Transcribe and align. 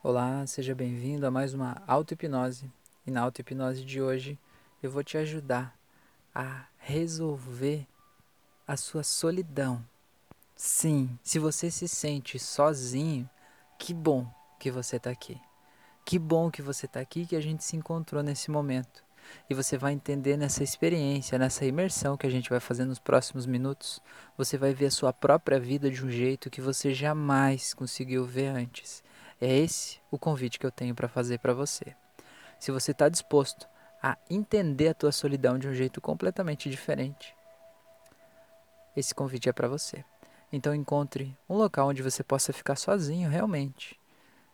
Olá, 0.00 0.46
seja 0.46 0.76
bem-vindo 0.76 1.26
a 1.26 1.30
mais 1.30 1.52
uma 1.52 1.82
auto-hipnose. 1.84 2.70
E 3.04 3.10
na 3.10 3.20
auto-hipnose 3.22 3.84
de 3.84 4.00
hoje 4.00 4.38
eu 4.80 4.92
vou 4.92 5.02
te 5.02 5.18
ajudar 5.18 5.76
a 6.32 6.66
resolver 6.78 7.84
a 8.64 8.76
sua 8.76 9.02
solidão. 9.02 9.84
Sim, 10.54 11.18
se 11.20 11.40
você 11.40 11.68
se 11.68 11.88
sente 11.88 12.38
sozinho, 12.38 13.28
que 13.76 13.92
bom 13.92 14.24
que 14.60 14.70
você 14.70 14.98
está 14.98 15.10
aqui. 15.10 15.36
Que 16.04 16.16
bom 16.16 16.48
que 16.48 16.62
você 16.62 16.86
está 16.86 17.00
aqui, 17.00 17.26
que 17.26 17.34
a 17.34 17.42
gente 17.42 17.64
se 17.64 17.76
encontrou 17.76 18.22
nesse 18.22 18.52
momento. 18.52 19.02
E 19.50 19.54
você 19.54 19.76
vai 19.76 19.94
entender 19.94 20.36
nessa 20.36 20.62
experiência, 20.62 21.40
nessa 21.40 21.66
imersão 21.66 22.16
que 22.16 22.26
a 22.26 22.30
gente 22.30 22.48
vai 22.48 22.60
fazer 22.60 22.84
nos 22.84 23.00
próximos 23.00 23.46
minutos, 23.46 24.00
você 24.36 24.56
vai 24.56 24.72
ver 24.72 24.86
a 24.86 24.90
sua 24.92 25.12
própria 25.12 25.58
vida 25.58 25.90
de 25.90 26.04
um 26.04 26.10
jeito 26.10 26.48
que 26.48 26.60
você 26.60 26.94
jamais 26.94 27.74
conseguiu 27.74 28.24
ver 28.24 28.46
antes. 28.46 29.02
É 29.40 29.58
esse 29.58 30.00
o 30.10 30.18
convite 30.18 30.58
que 30.58 30.66
eu 30.66 30.70
tenho 30.70 30.94
para 30.94 31.08
fazer 31.08 31.38
para 31.38 31.54
você. 31.54 31.94
Se 32.58 32.72
você 32.72 32.90
está 32.90 33.08
disposto 33.08 33.68
a 34.02 34.16
entender 34.28 34.88
a 34.88 34.94
tua 34.94 35.12
solidão 35.12 35.58
de 35.58 35.68
um 35.68 35.74
jeito 35.74 36.00
completamente 36.00 36.68
diferente, 36.68 37.34
esse 38.96 39.14
convite 39.14 39.48
é 39.48 39.52
para 39.52 39.68
você. 39.68 40.04
Então 40.52 40.74
encontre 40.74 41.36
um 41.48 41.56
local 41.56 41.88
onde 41.88 42.02
você 42.02 42.24
possa 42.24 42.52
ficar 42.52 42.76
sozinho 42.76 43.28
realmente, 43.28 43.98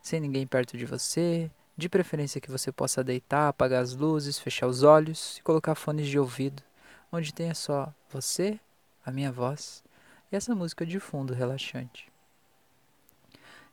sem 0.03 0.21
ninguém 0.21 0.47
perto 0.47 0.77
de 0.77 0.85
você, 0.85 1.51
de 1.77 1.89
preferência 1.89 2.41
que 2.41 2.51
você 2.51 2.71
possa 2.71 3.03
deitar, 3.03 3.49
apagar 3.49 3.83
as 3.83 3.95
luzes, 3.95 4.39
fechar 4.39 4.67
os 4.67 4.83
olhos 4.83 5.39
e 5.39 5.43
colocar 5.43 5.75
fones 5.75 6.07
de 6.07 6.19
ouvido, 6.19 6.63
onde 7.11 7.33
tenha 7.33 7.55
só 7.55 7.93
você, 8.11 8.61
a 9.05 9.11
minha 9.11 9.33
voz 9.33 9.83
e 10.31 10.37
essa 10.37 10.55
música 10.55 10.85
de 10.85 11.01
fundo 11.01 11.33
relaxante. 11.33 12.13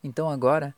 Então 0.03 0.29
agora 0.29 0.75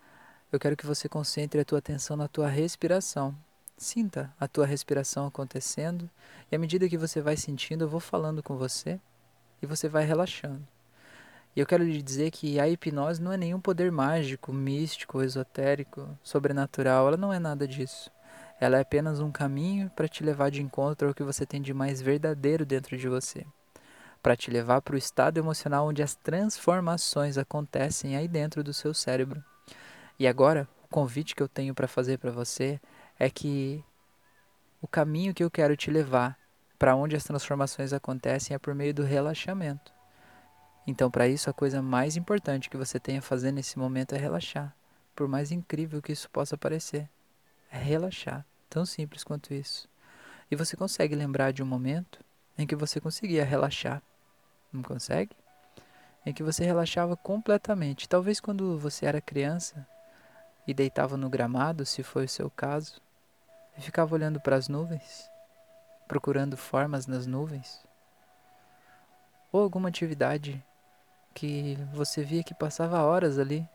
eu 0.53 0.59
quero 0.59 0.77
que 0.77 0.85
você 0.85 1.09
concentre 1.09 1.59
a 1.59 1.65
tua 1.65 1.79
atenção 1.79 2.15
na 2.15 2.27
tua 2.27 2.47
respiração. 2.47 3.35
Sinta 3.75 4.31
a 4.39 4.47
tua 4.47 4.67
respiração 4.67 5.25
acontecendo 5.25 6.07
e 6.51 6.55
à 6.55 6.59
medida 6.59 6.87
que 6.87 6.95
você 6.95 7.19
vai 7.19 7.35
sentindo, 7.35 7.85
eu 7.85 7.89
vou 7.89 7.99
falando 7.99 8.43
com 8.43 8.55
você 8.55 8.99
e 9.63 9.65
você 9.65 9.89
vai 9.89 10.05
relaxando. 10.05 10.61
E 11.55 11.59
eu 11.59 11.65
quero 11.65 11.83
lhe 11.83 11.99
dizer 12.03 12.29
que 12.29 12.59
a 12.59 12.69
hipnose 12.69 13.19
não 13.19 13.31
é 13.31 13.37
nenhum 13.37 13.59
poder 13.59 13.91
mágico, 13.91 14.53
místico, 14.53 15.23
esotérico, 15.23 16.07
sobrenatural, 16.21 17.07
ela 17.07 17.17
não 17.17 17.33
é 17.33 17.39
nada 17.39 17.67
disso. 17.67 18.11
Ela 18.59 18.77
é 18.77 18.81
apenas 18.81 19.19
um 19.19 19.31
caminho 19.31 19.89
para 19.95 20.07
te 20.07 20.23
levar 20.23 20.51
de 20.51 20.61
encontro 20.61 21.07
ao 21.07 21.15
que 21.15 21.23
você 21.23 21.47
tem 21.47 21.63
de 21.63 21.73
mais 21.73 21.99
verdadeiro 21.99 22.63
dentro 22.63 22.95
de 22.95 23.09
você. 23.09 23.43
Para 24.21 24.35
te 24.35 24.51
levar 24.51 24.83
para 24.83 24.93
o 24.93 24.99
estado 24.99 25.39
emocional 25.39 25.87
onde 25.87 26.03
as 26.03 26.13
transformações 26.13 27.39
acontecem 27.39 28.15
aí 28.15 28.27
dentro 28.27 28.63
do 28.63 28.71
seu 28.71 28.93
cérebro. 28.93 29.43
E 30.19 30.27
agora, 30.27 30.67
o 30.83 30.87
convite 30.87 31.35
que 31.35 31.41
eu 31.41 31.47
tenho 31.47 31.73
para 31.73 31.87
fazer 31.87 32.17
para 32.17 32.31
você 32.31 32.79
é 33.19 33.29
que 33.29 33.83
o 34.81 34.87
caminho 34.87 35.33
que 35.33 35.43
eu 35.43 35.49
quero 35.49 35.75
te 35.75 35.89
levar 35.89 36.37
para 36.77 36.95
onde 36.95 37.15
as 37.15 37.23
transformações 37.23 37.93
acontecem 37.93 38.53
é 38.53 38.59
por 38.59 38.75
meio 38.75 38.93
do 38.93 39.03
relaxamento. 39.03 39.93
Então, 40.85 41.09
para 41.09 41.27
isso, 41.27 41.49
a 41.49 41.53
coisa 41.53 41.81
mais 41.81 42.17
importante 42.17 42.69
que 42.69 42.75
você 42.75 42.99
tem 42.99 43.17
a 43.17 43.21
fazer 43.21 43.51
nesse 43.51 43.79
momento 43.79 44.13
é 44.13 44.17
relaxar. 44.17 44.75
Por 45.15 45.27
mais 45.27 45.51
incrível 45.51 46.01
que 46.01 46.11
isso 46.11 46.29
possa 46.29 46.57
parecer, 46.57 47.09
é 47.71 47.77
relaxar. 47.77 48.45
Tão 48.69 48.85
simples 48.85 49.23
quanto 49.23 49.53
isso. 49.53 49.87
E 50.51 50.55
você 50.55 50.75
consegue 50.75 51.15
lembrar 51.15 51.53
de 51.53 51.63
um 51.63 51.65
momento 51.65 52.19
em 52.57 52.67
que 52.67 52.75
você 52.75 52.99
conseguia 52.99 53.45
relaxar? 53.45 54.03
Não 54.71 54.83
consegue? 54.83 55.35
Em 56.25 56.33
que 56.33 56.43
você 56.43 56.65
relaxava 56.65 57.15
completamente. 57.15 58.09
Talvez 58.09 58.39
quando 58.39 58.77
você 58.77 59.05
era 59.05 59.21
criança, 59.21 59.87
e 60.67 60.73
deitava 60.73 61.17
no 61.17 61.29
gramado, 61.29 61.85
se 61.85 62.03
foi 62.03 62.25
o 62.25 62.29
seu 62.29 62.49
caso, 62.49 63.01
e 63.77 63.81
ficava 63.81 64.13
olhando 64.15 64.39
para 64.39 64.55
as 64.55 64.67
nuvens, 64.67 65.29
procurando 66.07 66.55
formas 66.55 67.07
nas 67.07 67.25
nuvens, 67.25 67.83
ou 69.51 69.61
alguma 69.61 69.89
atividade 69.89 70.63
que 71.33 71.77
você 71.93 72.23
via 72.23 72.43
que 72.43 72.53
passava 72.53 73.01
horas 73.01 73.37
ali 73.37 73.67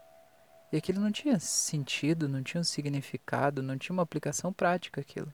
e 0.71 0.77
aquilo 0.77 1.01
não 1.01 1.11
tinha 1.11 1.39
sentido, 1.41 2.29
não 2.29 2.43
tinha 2.43 2.61
um 2.61 2.65
significado, 2.65 3.63
não 3.63 3.79
tinha 3.79 3.95
uma 3.95 4.03
aplicação 4.03 4.53
prática 4.53 5.01
aquilo. 5.01 5.33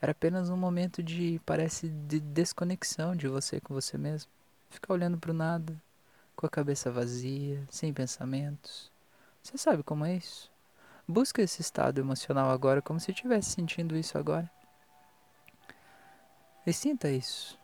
Era 0.00 0.12
apenas 0.12 0.48
um 0.48 0.56
momento 0.56 1.02
de, 1.02 1.40
parece, 1.44 1.88
de 1.88 2.20
desconexão 2.20 3.16
de 3.16 3.26
você 3.26 3.60
com 3.60 3.74
você 3.74 3.98
mesmo. 3.98 4.30
Ficar 4.70 4.92
olhando 4.92 5.18
para 5.18 5.30
o 5.30 5.34
nada, 5.34 5.74
com 6.36 6.46
a 6.46 6.50
cabeça 6.50 6.90
vazia, 6.90 7.64
sem 7.68 7.92
pensamentos. 7.92 8.92
Você 9.42 9.58
sabe 9.58 9.82
como 9.82 10.04
é 10.04 10.14
isso? 10.16 10.53
Busca 11.06 11.42
esse 11.42 11.60
estado 11.60 12.00
emocional 12.00 12.50
agora, 12.50 12.80
como 12.80 12.98
se 12.98 13.10
estivesse 13.10 13.50
sentindo 13.50 13.94
isso 13.96 14.16
agora. 14.16 14.50
E 16.66 16.72
sinta 16.72 17.10
isso. 17.10 17.58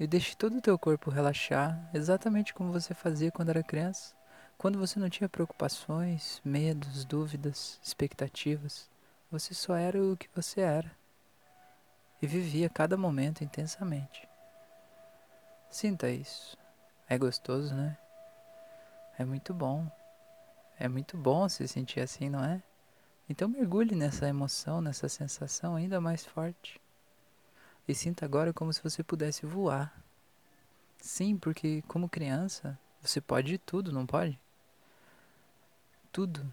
E 0.00 0.06
deixe 0.06 0.36
todo 0.36 0.56
o 0.56 0.60
teu 0.60 0.76
corpo 0.76 1.10
relaxar, 1.10 1.88
exatamente 1.94 2.52
como 2.52 2.72
você 2.72 2.92
fazia 2.92 3.30
quando 3.30 3.50
era 3.50 3.62
criança, 3.62 4.16
quando 4.58 4.80
você 4.80 4.98
não 4.98 5.08
tinha 5.08 5.28
preocupações, 5.28 6.40
medos, 6.44 7.04
dúvidas, 7.04 7.78
expectativas. 7.80 8.90
Você 9.30 9.54
só 9.54 9.76
era 9.76 10.02
o 10.02 10.16
que 10.16 10.28
você 10.34 10.60
era. 10.60 10.90
E 12.20 12.26
vivia 12.26 12.68
cada 12.68 12.96
momento 12.96 13.44
intensamente. 13.44 14.28
Sinta 15.70 16.10
isso. 16.10 16.58
É 17.08 17.16
gostoso, 17.16 17.72
né? 17.74 17.96
É 19.16 19.24
muito 19.24 19.54
bom. 19.54 19.88
É 20.78 20.88
muito 20.88 21.16
bom 21.16 21.48
se 21.48 21.68
sentir 21.68 22.00
assim, 22.00 22.28
não 22.28 22.44
é? 22.44 22.60
Então 23.32 23.48
mergulhe 23.48 23.94
nessa 23.94 24.28
emoção, 24.28 24.82
nessa 24.82 25.08
sensação 25.08 25.74
ainda 25.74 25.98
mais 26.02 26.22
forte. 26.22 26.78
E 27.88 27.94
sinta 27.94 28.26
agora 28.26 28.52
como 28.52 28.70
se 28.74 28.82
você 28.82 29.02
pudesse 29.02 29.46
voar. 29.46 29.90
Sim, 30.98 31.38
porque 31.38 31.80
como 31.88 32.10
criança, 32.10 32.78
você 33.00 33.22
pode 33.22 33.56
tudo, 33.56 33.90
não 33.90 34.04
pode? 34.04 34.38
Tudo 36.12 36.46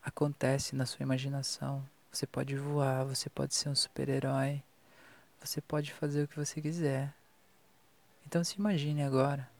acontece 0.00 0.76
na 0.76 0.86
sua 0.86 1.02
imaginação. 1.02 1.84
Você 2.12 2.24
pode 2.24 2.54
voar, 2.54 3.04
você 3.04 3.28
pode 3.28 3.56
ser 3.56 3.68
um 3.68 3.74
super-herói, 3.74 4.62
você 5.40 5.60
pode 5.60 5.92
fazer 5.92 6.22
o 6.22 6.28
que 6.28 6.36
você 6.36 6.62
quiser. 6.62 7.12
Então 8.24 8.44
se 8.44 8.54
imagine 8.60 9.02
agora, 9.02 9.50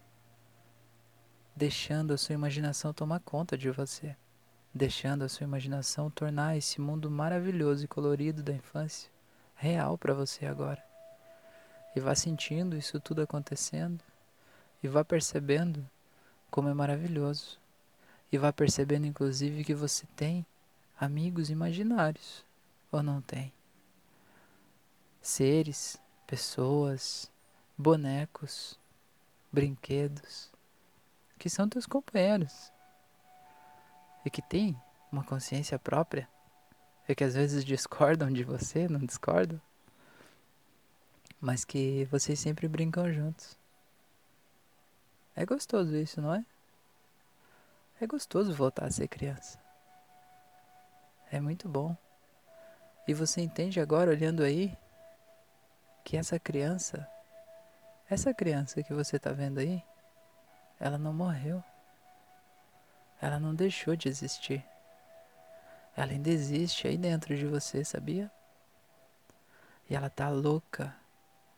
deixando 1.57 2.15
a 2.15 2.17
sua 2.17 2.37
imaginação 2.37 2.93
tomar 2.93 3.19
conta 3.19 3.59
de 3.59 3.69
você 3.69 4.17
deixando 4.73 5.23
a 5.25 5.29
sua 5.29 5.45
imaginação 5.45 6.11
tornar 6.11 6.57
esse 6.57 6.81
mundo 6.81 7.11
maravilhoso 7.11 7.85
e 7.85 7.89
colorido 7.89 8.43
da 8.43 8.53
infância 8.53 9.11
real 9.57 9.99
para 9.99 10.15
você 10.15 10.47
agora. 10.47 10.83
E 11.95 12.01
vá 12.01 12.15
sentindo 12.15 12.77
isso 12.77 13.01
tudo 13.01 13.21
acontecendo 13.21 14.03
e 14.83 14.89
vá 14.89 15.05
percebendo 15.05 15.85
como 16.51 16.69
é 16.69 16.75
maravilhoso. 16.75 17.59
E 18.33 18.39
vá 18.39 18.53
percebendo 18.53 19.07
inclusive 19.07 19.65
que 19.65 19.75
você 19.75 20.07
tem 20.15 20.47
amigos 20.99 21.51
imaginários 21.51 22.45
ou 22.93 23.03
não 23.03 23.21
tem. 23.21 23.53
Seres, 25.21 26.01
pessoas, 26.27 27.31
bonecos, 27.77 28.79
brinquedos 29.53 30.49
que 31.39 31.51
são 31.51 31.69
teus 31.69 31.87
companheiros 31.87 32.71
e 34.25 34.31
que 34.31 34.43
têm 34.43 34.81
uma 35.11 35.25
consciência 35.25 35.79
própria 35.79 36.29
e 37.09 37.15
que 37.15 37.25
às 37.25 37.35
vezes 37.35 37.65
discordam 37.65 38.31
de 38.31 38.45
você, 38.45 38.87
não 38.87 39.01
discordam, 39.01 39.61
mas 41.41 41.65
que 41.65 42.05
vocês 42.05 42.39
sempre 42.39 42.69
brincam 42.69 43.13
juntos. 43.13 43.59
É 45.35 45.45
gostoso 45.45 45.97
isso, 45.97 46.21
não 46.21 46.35
é? 46.35 46.45
É 48.01 48.07
gostoso 48.07 48.55
voltar 48.55 48.87
a 48.87 48.91
ser 48.91 49.09
criança. 49.09 49.59
É 51.31 51.41
muito 51.41 51.69
bom. 51.69 51.97
E 53.07 53.15
você 53.15 53.41
entende 53.41 53.81
agora, 53.81 54.11
olhando 54.11 54.43
aí, 54.43 54.77
que 56.05 56.17
essa 56.17 56.39
criança, 56.39 57.09
essa 58.09 58.33
criança 58.33 58.83
que 58.83 58.93
você 58.93 59.17
está 59.17 59.33
vendo 59.33 59.59
aí, 59.59 59.83
ela 60.79 60.99
não 60.99 61.13
morreu. 61.13 61.63
Ela 63.21 63.39
não 63.39 63.55
deixou 63.55 63.95
de 63.95 64.09
existir. 64.09 64.65
Ela 65.97 66.13
ainda 66.13 66.31
existe 66.31 66.89
aí 66.89 66.97
dentro 66.97 67.37
de 67.37 67.47
você, 67.47 67.85
sabia? 67.85 68.31
E 69.89 69.95
ela 69.95 70.09
tá 70.09 70.29
louca 70.29 70.95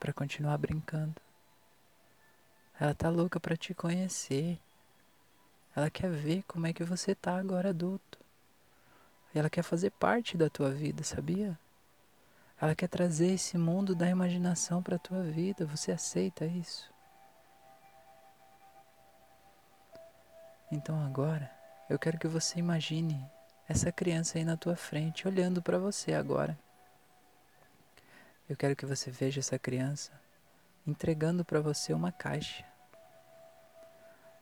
para 0.01 0.13
continuar 0.13 0.59
brincando. 0.59 1.21
Ela 2.81 2.95
tá 2.95 3.09
louca 3.09 3.39
para 3.39 3.57
te 3.57 3.75
conhecer. 3.75 4.59
Ela 5.77 5.89
quer 5.89 6.11
ver 6.11 6.43
como 6.45 6.67
é 6.67 6.73
que 6.73 6.83
você 6.83 7.15
tá 7.15 7.37
agora 7.37 7.69
adulto. 7.69 8.19
E 9.35 9.39
ela 9.39 9.49
quer 9.49 9.63
fazer 9.63 9.91
parte 9.91 10.37
da 10.37 10.51
tua 10.51 10.71
vida, 10.71 11.05
sabia? 11.05 11.59
Ela 12.61 12.75
quer 12.75 12.89
trazer 12.89 13.33
esse 13.33 13.57
mundo 13.57 13.95
da 13.95 14.09
imaginação 14.09 14.83
para 14.83 14.99
tua 14.99 15.23
vida. 15.23 15.65
Você 15.67 15.93
aceita 15.93 16.45
isso? 16.45 16.92
Então 20.73 21.05
agora, 21.05 21.51
eu 21.91 21.99
quero 21.99 22.19
que 22.19 22.27
você 22.27 22.59
imagine 22.59 23.23
essa 23.69 23.93
criança 23.93 24.39
aí 24.39 24.45
na 24.45 24.57
tua 24.57 24.75
frente, 24.75 25.29
olhando 25.29 25.61
para 25.61 25.79
você 25.79 26.15
agora. 26.15 26.59
Eu 28.49 28.57
quero 28.57 28.75
que 28.75 28.87
você 28.87 29.11
veja 29.11 29.41
essa 29.41 29.59
criança 29.59 30.11
entregando 30.87 31.45
para 31.45 31.61
você 31.61 31.93
uma 31.93 32.11
caixa. 32.11 32.65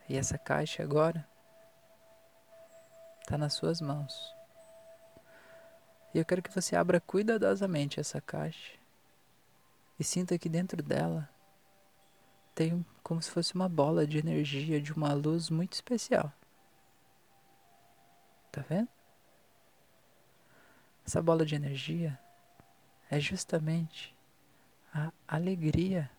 E 0.08 0.16
essa 0.16 0.38
caixa 0.38 0.84
agora 0.84 1.26
está 3.22 3.36
nas 3.36 3.54
suas 3.54 3.80
mãos. 3.80 4.32
E 6.14 6.18
eu 6.18 6.24
quero 6.24 6.42
que 6.42 6.54
você 6.54 6.76
abra 6.76 7.00
cuidadosamente 7.00 7.98
essa 7.98 8.20
caixa 8.20 8.78
e 9.98 10.04
sinta 10.04 10.38
que 10.38 10.48
dentro 10.48 10.80
dela 10.80 11.28
tem 12.60 12.84
como 13.02 13.22
se 13.22 13.30
fosse 13.30 13.54
uma 13.54 13.70
bola 13.70 14.06
de 14.06 14.18
energia 14.18 14.78
de 14.82 14.92
uma 14.92 15.14
luz 15.14 15.48
muito 15.48 15.72
especial. 15.72 16.30
Tá 18.52 18.62
vendo? 18.68 18.88
Essa 21.06 21.22
bola 21.22 21.46
de 21.46 21.54
energia 21.54 22.20
é 23.10 23.18
justamente 23.18 24.14
a 24.92 25.10
alegria, 25.26 26.10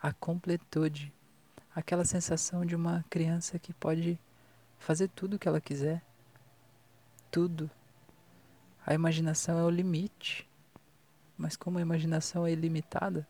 a 0.00 0.14
completude, 0.14 1.12
aquela 1.74 2.06
sensação 2.06 2.64
de 2.64 2.74
uma 2.74 3.04
criança 3.10 3.58
que 3.58 3.74
pode 3.74 4.18
fazer 4.78 5.08
tudo 5.08 5.34
o 5.34 5.38
que 5.38 5.46
ela 5.46 5.60
quiser. 5.60 6.02
Tudo. 7.30 7.70
A 8.86 8.94
imaginação 8.94 9.58
é 9.58 9.62
o 9.62 9.68
limite. 9.68 10.48
Mas 11.36 11.54
como 11.54 11.76
a 11.76 11.82
imaginação 11.82 12.46
é 12.46 12.50
ilimitada, 12.50 13.28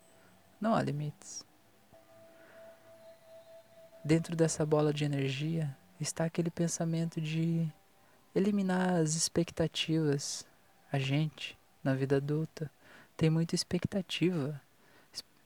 não 0.60 0.76
há 0.76 0.80
limites. 0.80 1.47
Dentro 4.08 4.34
dessa 4.34 4.64
bola 4.64 4.90
de 4.90 5.05
energia 5.05 5.76
está 6.00 6.25
aquele 6.25 6.50
pensamento 6.50 7.20
de 7.20 7.70
eliminar 8.34 8.94
as 8.94 9.14
expectativas. 9.14 10.46
A 10.90 10.99
gente, 10.99 11.58
na 11.84 11.93
vida 11.93 12.16
adulta, 12.16 12.70
tem 13.19 13.28
muita 13.28 13.55
expectativa. 13.55 14.58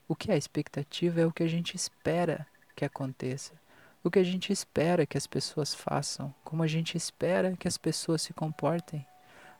O 0.06 0.14
que 0.14 0.30
é 0.30 0.36
expectativa 0.36 1.20
é 1.20 1.26
o 1.26 1.32
que 1.32 1.42
a 1.42 1.48
gente 1.48 1.74
espera 1.74 2.46
que 2.76 2.84
aconteça, 2.84 3.52
o 4.00 4.08
que 4.08 4.20
a 4.20 4.24
gente 4.24 4.52
espera 4.52 5.06
que 5.06 5.18
as 5.18 5.26
pessoas 5.26 5.74
façam, 5.74 6.32
como 6.44 6.62
a 6.62 6.68
gente 6.68 6.96
espera 6.96 7.56
que 7.56 7.66
as 7.66 7.76
pessoas 7.76 8.22
se 8.22 8.32
comportem, 8.32 9.04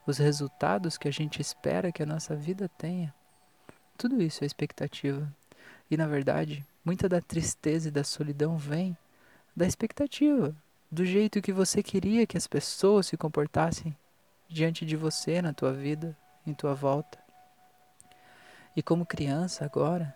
os 0.07 0.17
resultados 0.17 0.97
que 0.97 1.09
a 1.09 1.11
gente 1.11 1.41
espera 1.41 1.91
que 1.91 2.03
a 2.03 2.05
nossa 2.05 2.37
vida 2.37 2.69
tenha. 2.77 3.13
Tudo 3.97 4.21
isso 4.21 4.45
é 4.45 4.47
expectativa. 4.47 5.29
E 5.91 5.97
na 5.97 6.07
verdade, 6.07 6.65
muita 6.83 7.07
da 7.07 7.21
tristeza 7.21 7.87
e 7.87 7.91
da 7.91 8.03
solidão 8.03 8.57
vem 8.57 8.97
da 9.55 9.65
expectativa, 9.65 10.55
do 10.91 11.05
jeito 11.05 11.41
que 11.41 11.53
você 11.53 11.81
queria 11.81 12.27
que 12.27 12.37
as 12.37 12.47
pessoas 12.47 13.07
se 13.07 13.17
comportassem 13.17 13.95
diante 14.49 14.85
de 14.85 14.95
você 14.95 15.41
na 15.41 15.53
tua 15.53 15.73
vida, 15.73 16.15
em 16.45 16.53
tua 16.53 16.73
volta. 16.73 17.17
E 18.75 18.83
como 18.83 19.05
criança 19.05 19.65
agora, 19.65 20.13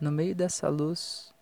no 0.00 0.10
meio 0.10 0.34
dessa 0.34 0.68
luz, 0.68 1.32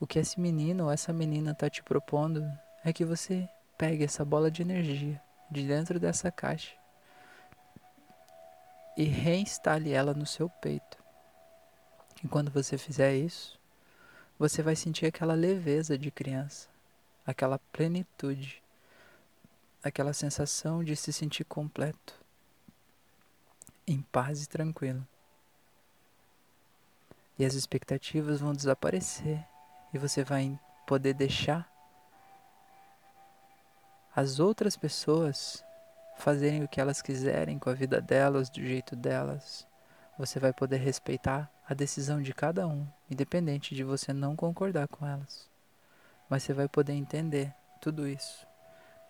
o 0.00 0.06
que 0.06 0.18
esse 0.18 0.40
menino 0.40 0.84
ou 0.84 0.90
essa 0.90 1.12
menina 1.12 1.50
está 1.50 1.68
te 1.68 1.82
propondo 1.82 2.44
é 2.84 2.92
que 2.92 3.04
você 3.04 3.48
pegue 3.76 4.04
essa 4.04 4.24
bola 4.24 4.50
de 4.50 4.62
energia 4.62 5.20
de 5.50 5.66
dentro 5.66 5.98
dessa 5.98 6.30
caixa 6.30 6.74
e 8.96 9.04
reinstale 9.04 9.92
ela 9.92 10.14
no 10.14 10.26
seu 10.26 10.48
peito. 10.48 10.98
E 12.22 12.28
quando 12.28 12.50
você 12.50 12.78
fizer 12.78 13.14
isso, 13.14 13.59
você 14.40 14.60
vai 14.60 14.74
sentir 14.74 15.06
aquela 15.06 15.34
leveza 15.34 15.96
de 15.96 16.10
criança 16.10 16.68
aquela 17.30 17.58
plenitude, 17.72 18.62
aquela 19.82 20.12
sensação 20.12 20.82
de 20.82 20.96
se 20.96 21.12
sentir 21.12 21.44
completo, 21.44 22.14
em 23.86 24.02
paz 24.02 24.44
e 24.44 24.48
tranquilo. 24.48 25.06
E 27.38 27.44
as 27.44 27.54
expectativas 27.54 28.40
vão 28.40 28.52
desaparecer 28.52 29.44
e 29.94 29.98
você 29.98 30.22
vai 30.22 30.58
poder 30.86 31.14
deixar 31.14 31.70
as 34.14 34.38
outras 34.40 34.76
pessoas 34.76 35.64
fazerem 36.18 36.64
o 36.64 36.68
que 36.68 36.80
elas 36.80 37.00
quiserem 37.00 37.58
com 37.58 37.70
a 37.70 37.74
vida 37.74 38.00
delas, 38.00 38.50
do 38.50 38.60
jeito 38.60 38.94
delas. 38.94 39.66
Você 40.20 40.38
vai 40.38 40.52
poder 40.52 40.76
respeitar 40.76 41.50
a 41.66 41.72
decisão 41.72 42.20
de 42.20 42.34
cada 42.34 42.68
um, 42.68 42.86
independente 43.10 43.74
de 43.74 43.82
você 43.82 44.12
não 44.12 44.36
concordar 44.36 44.86
com 44.86 45.06
elas. 45.06 45.48
Mas 46.28 46.42
você 46.42 46.52
vai 46.52 46.68
poder 46.68 46.92
entender 46.92 47.54
tudo 47.80 48.06
isso 48.06 48.46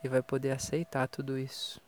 e 0.05 0.09
vai 0.09 0.23
poder 0.23 0.53
aceitar 0.53 1.09
tudo 1.09 1.37
isso. 1.37 1.83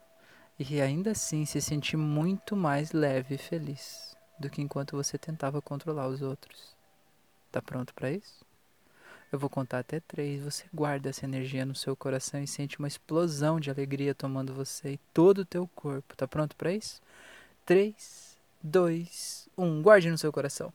E 0.59 0.81
ainda 0.81 1.13
assim 1.13 1.45
se 1.45 1.61
sentir 1.61 1.97
muito 1.97 2.57
mais 2.57 2.91
leve 2.91 3.37
e 3.37 3.39
feliz 3.39 4.17
do 4.41 4.51
que 4.51 4.61
enquanto 4.61 4.97
você 4.97 5.17
tentava 5.17 5.63
controlar 5.63 6.09
os 6.09 6.21
outros. 6.21 6.77
Tá 7.53 7.63
pronto 7.63 7.95
para 7.95 8.11
isso? 8.11 8.45
Eu 9.31 9.39
vou 9.39 9.49
contar 9.49 9.79
até 9.79 10.01
três. 10.01 10.43
Você 10.43 10.65
guarda 10.75 11.11
essa 11.11 11.27
energia 11.27 11.65
no 11.65 11.77
seu 11.77 11.95
coração 11.95 12.43
e 12.43 12.49
sente 12.49 12.77
uma 12.77 12.89
explosão 12.89 13.61
de 13.61 13.71
alegria 13.71 14.17
tomando 14.17 14.53
você 14.53 14.95
e 14.95 15.01
todo 15.15 15.43
o 15.43 15.47
teu 15.47 15.69
corpo. 15.77 16.17
Tá 16.17 16.27
pronto 16.27 16.57
para 16.57 16.73
isso? 16.73 17.01
Três, 17.65 18.32
dois, 18.63 19.49
um. 19.57 19.83
Guarde 19.83 20.11
no 20.11 20.19
seu 20.19 20.33
coração 20.33 20.73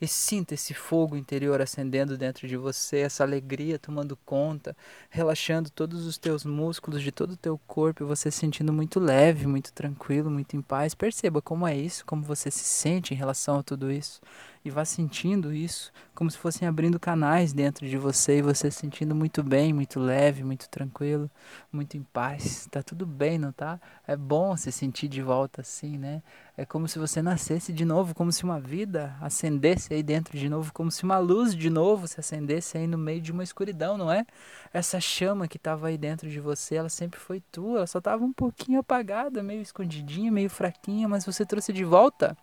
e 0.00 0.06
sinta 0.08 0.54
esse 0.54 0.72
fogo 0.72 1.16
interior 1.16 1.60
acendendo 1.60 2.16
dentro 2.16 2.48
de 2.48 2.56
você, 2.56 2.98
essa 2.98 3.22
alegria 3.22 3.78
tomando 3.78 4.16
conta, 4.24 4.74
relaxando 5.10 5.68
todos 5.68 6.06
os 6.06 6.16
teus 6.16 6.44
músculos 6.44 7.02
de 7.02 7.12
todo 7.12 7.32
o 7.32 7.36
teu 7.36 7.58
corpo, 7.66 8.06
você 8.06 8.30
se 8.30 8.38
sentindo 8.38 8.72
muito 8.72 8.98
leve, 8.98 9.46
muito 9.46 9.72
tranquilo, 9.72 10.30
muito 10.30 10.56
em 10.56 10.62
paz. 10.62 10.94
Perceba 10.94 11.42
como 11.42 11.66
é 11.66 11.76
isso, 11.76 12.06
como 12.06 12.22
você 12.22 12.50
se 12.50 12.64
sente 12.64 13.12
em 13.12 13.16
relação 13.16 13.58
a 13.58 13.62
tudo 13.62 13.92
isso 13.92 14.20
e 14.64 14.70
vá 14.70 14.84
sentindo 14.84 15.52
isso 15.52 15.92
como 16.14 16.30
se 16.30 16.36
fossem 16.36 16.68
abrindo 16.68 17.00
canais 17.00 17.52
dentro 17.52 17.88
de 17.88 17.96
você 17.96 18.38
e 18.38 18.42
você 18.42 18.70
se 18.70 18.78
sentindo 18.78 19.14
muito 19.14 19.42
bem, 19.42 19.72
muito 19.72 19.98
leve, 19.98 20.44
muito 20.44 20.68
tranquilo, 20.68 21.30
muito 21.72 21.96
em 21.96 22.02
paz. 22.02 22.68
Tá 22.70 22.82
tudo 22.82 23.06
bem, 23.06 23.38
não 23.38 23.52
tá? 23.52 23.80
É 24.06 24.14
bom 24.14 24.54
se 24.54 24.70
sentir 24.70 25.08
de 25.08 25.22
volta 25.22 25.62
assim, 25.62 25.96
né? 25.96 26.22
É 26.58 26.66
como 26.66 26.86
se 26.86 26.98
você 26.98 27.22
nascesse 27.22 27.72
de 27.72 27.86
novo, 27.86 28.14
como 28.14 28.30
se 28.30 28.44
uma 28.44 28.60
vida 28.60 29.16
acendesse 29.18 29.94
aí 29.94 30.02
dentro 30.02 30.36
de 30.36 30.46
novo, 30.46 30.74
como 30.74 30.90
se 30.90 31.04
uma 31.04 31.16
luz 31.16 31.56
de 31.56 31.70
novo 31.70 32.06
se 32.06 32.20
acendesse 32.20 32.76
aí 32.76 32.86
no 32.86 32.98
meio 32.98 33.22
de 33.22 33.32
uma 33.32 33.42
escuridão, 33.42 33.96
não 33.96 34.12
é? 34.12 34.26
Essa 34.74 35.00
chama 35.00 35.48
que 35.48 35.56
estava 35.56 35.88
aí 35.88 35.96
dentro 35.96 36.28
de 36.28 36.38
você, 36.38 36.74
ela 36.74 36.90
sempre 36.90 37.18
foi 37.18 37.40
tua, 37.50 37.78
ela 37.78 37.86
só 37.86 37.96
estava 37.98 38.22
um 38.22 38.32
pouquinho 38.32 38.80
apagada, 38.80 39.42
meio 39.42 39.62
escondidinha, 39.62 40.30
meio 40.30 40.50
fraquinha, 40.50 41.08
mas 41.08 41.24
você 41.24 41.46
trouxe 41.46 41.72
de 41.72 41.82
volta. 41.82 42.36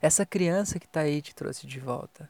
Essa 0.00 0.24
criança 0.24 0.78
que 0.78 0.86
está 0.86 1.00
aí 1.00 1.20
te 1.20 1.34
trouxe 1.34 1.66
de 1.66 1.80
volta. 1.80 2.28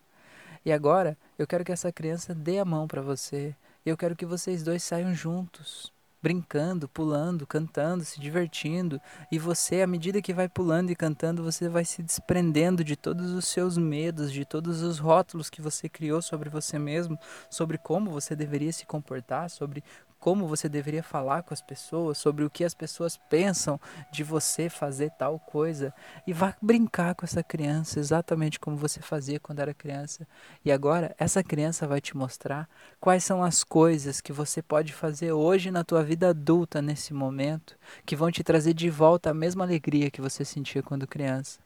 E 0.64 0.72
agora 0.72 1.16
eu 1.38 1.46
quero 1.46 1.64
que 1.64 1.72
essa 1.72 1.92
criança 1.92 2.34
dê 2.34 2.58
a 2.58 2.64
mão 2.64 2.86
para 2.86 3.02
você. 3.02 3.54
Eu 3.86 3.96
quero 3.96 4.16
que 4.16 4.26
vocês 4.26 4.62
dois 4.62 4.82
saiam 4.82 5.14
juntos, 5.14 5.92
brincando, 6.22 6.88
pulando, 6.88 7.46
cantando, 7.46 8.04
se 8.04 8.20
divertindo. 8.20 9.00
E 9.30 9.38
você, 9.38 9.82
à 9.82 9.86
medida 9.86 10.20
que 10.20 10.34
vai 10.34 10.48
pulando 10.48 10.90
e 10.90 10.96
cantando, 10.96 11.42
você 11.42 11.68
vai 11.68 11.84
se 11.84 12.02
desprendendo 12.02 12.82
de 12.82 12.96
todos 12.96 13.30
os 13.30 13.46
seus 13.46 13.78
medos, 13.78 14.32
de 14.32 14.44
todos 14.44 14.82
os 14.82 14.98
rótulos 14.98 15.48
que 15.48 15.62
você 15.62 15.88
criou 15.88 16.20
sobre 16.20 16.50
você 16.50 16.78
mesmo, 16.78 17.18
sobre 17.48 17.78
como 17.78 18.10
você 18.10 18.34
deveria 18.34 18.72
se 18.72 18.84
comportar, 18.84 19.48
sobre 19.48 19.82
como 20.28 20.46
você 20.46 20.68
deveria 20.68 21.02
falar 21.02 21.42
com 21.42 21.54
as 21.54 21.62
pessoas, 21.62 22.18
sobre 22.18 22.44
o 22.44 22.50
que 22.50 22.62
as 22.62 22.74
pessoas 22.74 23.16
pensam 23.16 23.80
de 24.12 24.22
você 24.22 24.68
fazer 24.68 25.10
tal 25.12 25.38
coisa. 25.38 25.90
E 26.26 26.34
vá 26.34 26.54
brincar 26.60 27.14
com 27.14 27.24
essa 27.24 27.42
criança 27.42 27.98
exatamente 27.98 28.60
como 28.60 28.76
você 28.76 29.00
fazia 29.00 29.40
quando 29.40 29.60
era 29.60 29.72
criança. 29.72 30.28
E 30.62 30.70
agora 30.70 31.16
essa 31.18 31.42
criança 31.42 31.86
vai 31.86 31.98
te 31.98 32.14
mostrar 32.14 32.68
quais 33.00 33.24
são 33.24 33.42
as 33.42 33.64
coisas 33.64 34.20
que 34.20 34.30
você 34.30 34.60
pode 34.60 34.92
fazer 34.92 35.32
hoje 35.32 35.70
na 35.70 35.82
tua 35.82 36.04
vida 36.04 36.28
adulta 36.28 36.82
nesse 36.82 37.14
momento, 37.14 37.74
que 38.04 38.14
vão 38.14 38.30
te 38.30 38.44
trazer 38.44 38.74
de 38.74 38.90
volta 38.90 39.30
a 39.30 39.34
mesma 39.34 39.64
alegria 39.64 40.10
que 40.10 40.20
você 40.20 40.44
sentia 40.44 40.82
quando 40.82 41.06
criança. 41.06 41.58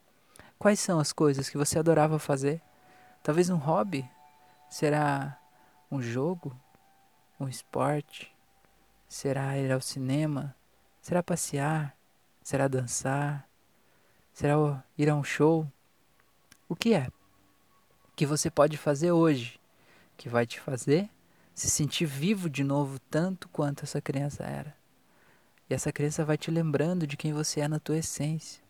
Quais 0.57 0.79
são 0.79 1.01
as 1.01 1.13
coisas 1.13 1.49
que 1.49 1.59
você 1.59 1.81
adorava 1.81 2.17
fazer? 2.17 2.63
Talvez 3.25 3.51
um 3.51 3.57
hobby? 3.57 4.09
Será 4.71 5.37
um 5.91 6.01
jogo? 6.01 6.57
Um 7.41 7.49
esporte? 7.49 8.32
Será 9.13 9.59
ir 9.59 9.71
ao 9.71 9.83
cinema? 9.83 10.57
Será 11.03 11.23
passear? 11.23 11.95
Será 12.43 12.67
dançar? 12.67 13.47
Será 14.33 14.55
ir 14.97 15.11
a 15.11 15.15
um 15.15 15.23
show? 15.23 15.71
O 16.67 16.75
que 16.75 16.95
é 16.95 17.09
que 18.17 18.25
você 18.25 18.51
pode 18.51 18.79
fazer 18.79 19.13
hoje 19.13 19.61
que 20.17 20.31
vai 20.31 20.47
te 20.47 20.59
fazer 20.59 21.11
se 21.55 21.69
sentir 21.69 22.07
vivo 22.07 22.49
de 22.49 22.65
novo 22.65 22.99
tanto 23.11 23.51
quanto 23.51 23.85
essa 23.85 24.01
criança 24.01 24.45
era? 24.45 24.75
E 25.69 25.75
essa 25.75 25.93
criança 25.93 26.25
vai 26.25 26.39
te 26.39 26.51
lembrando 26.51 27.07
de 27.07 27.15
quem 27.15 27.35
você 27.35 27.61
é 27.61 27.69
na 27.69 27.79
tua 27.79 27.99
essência. 27.99 28.63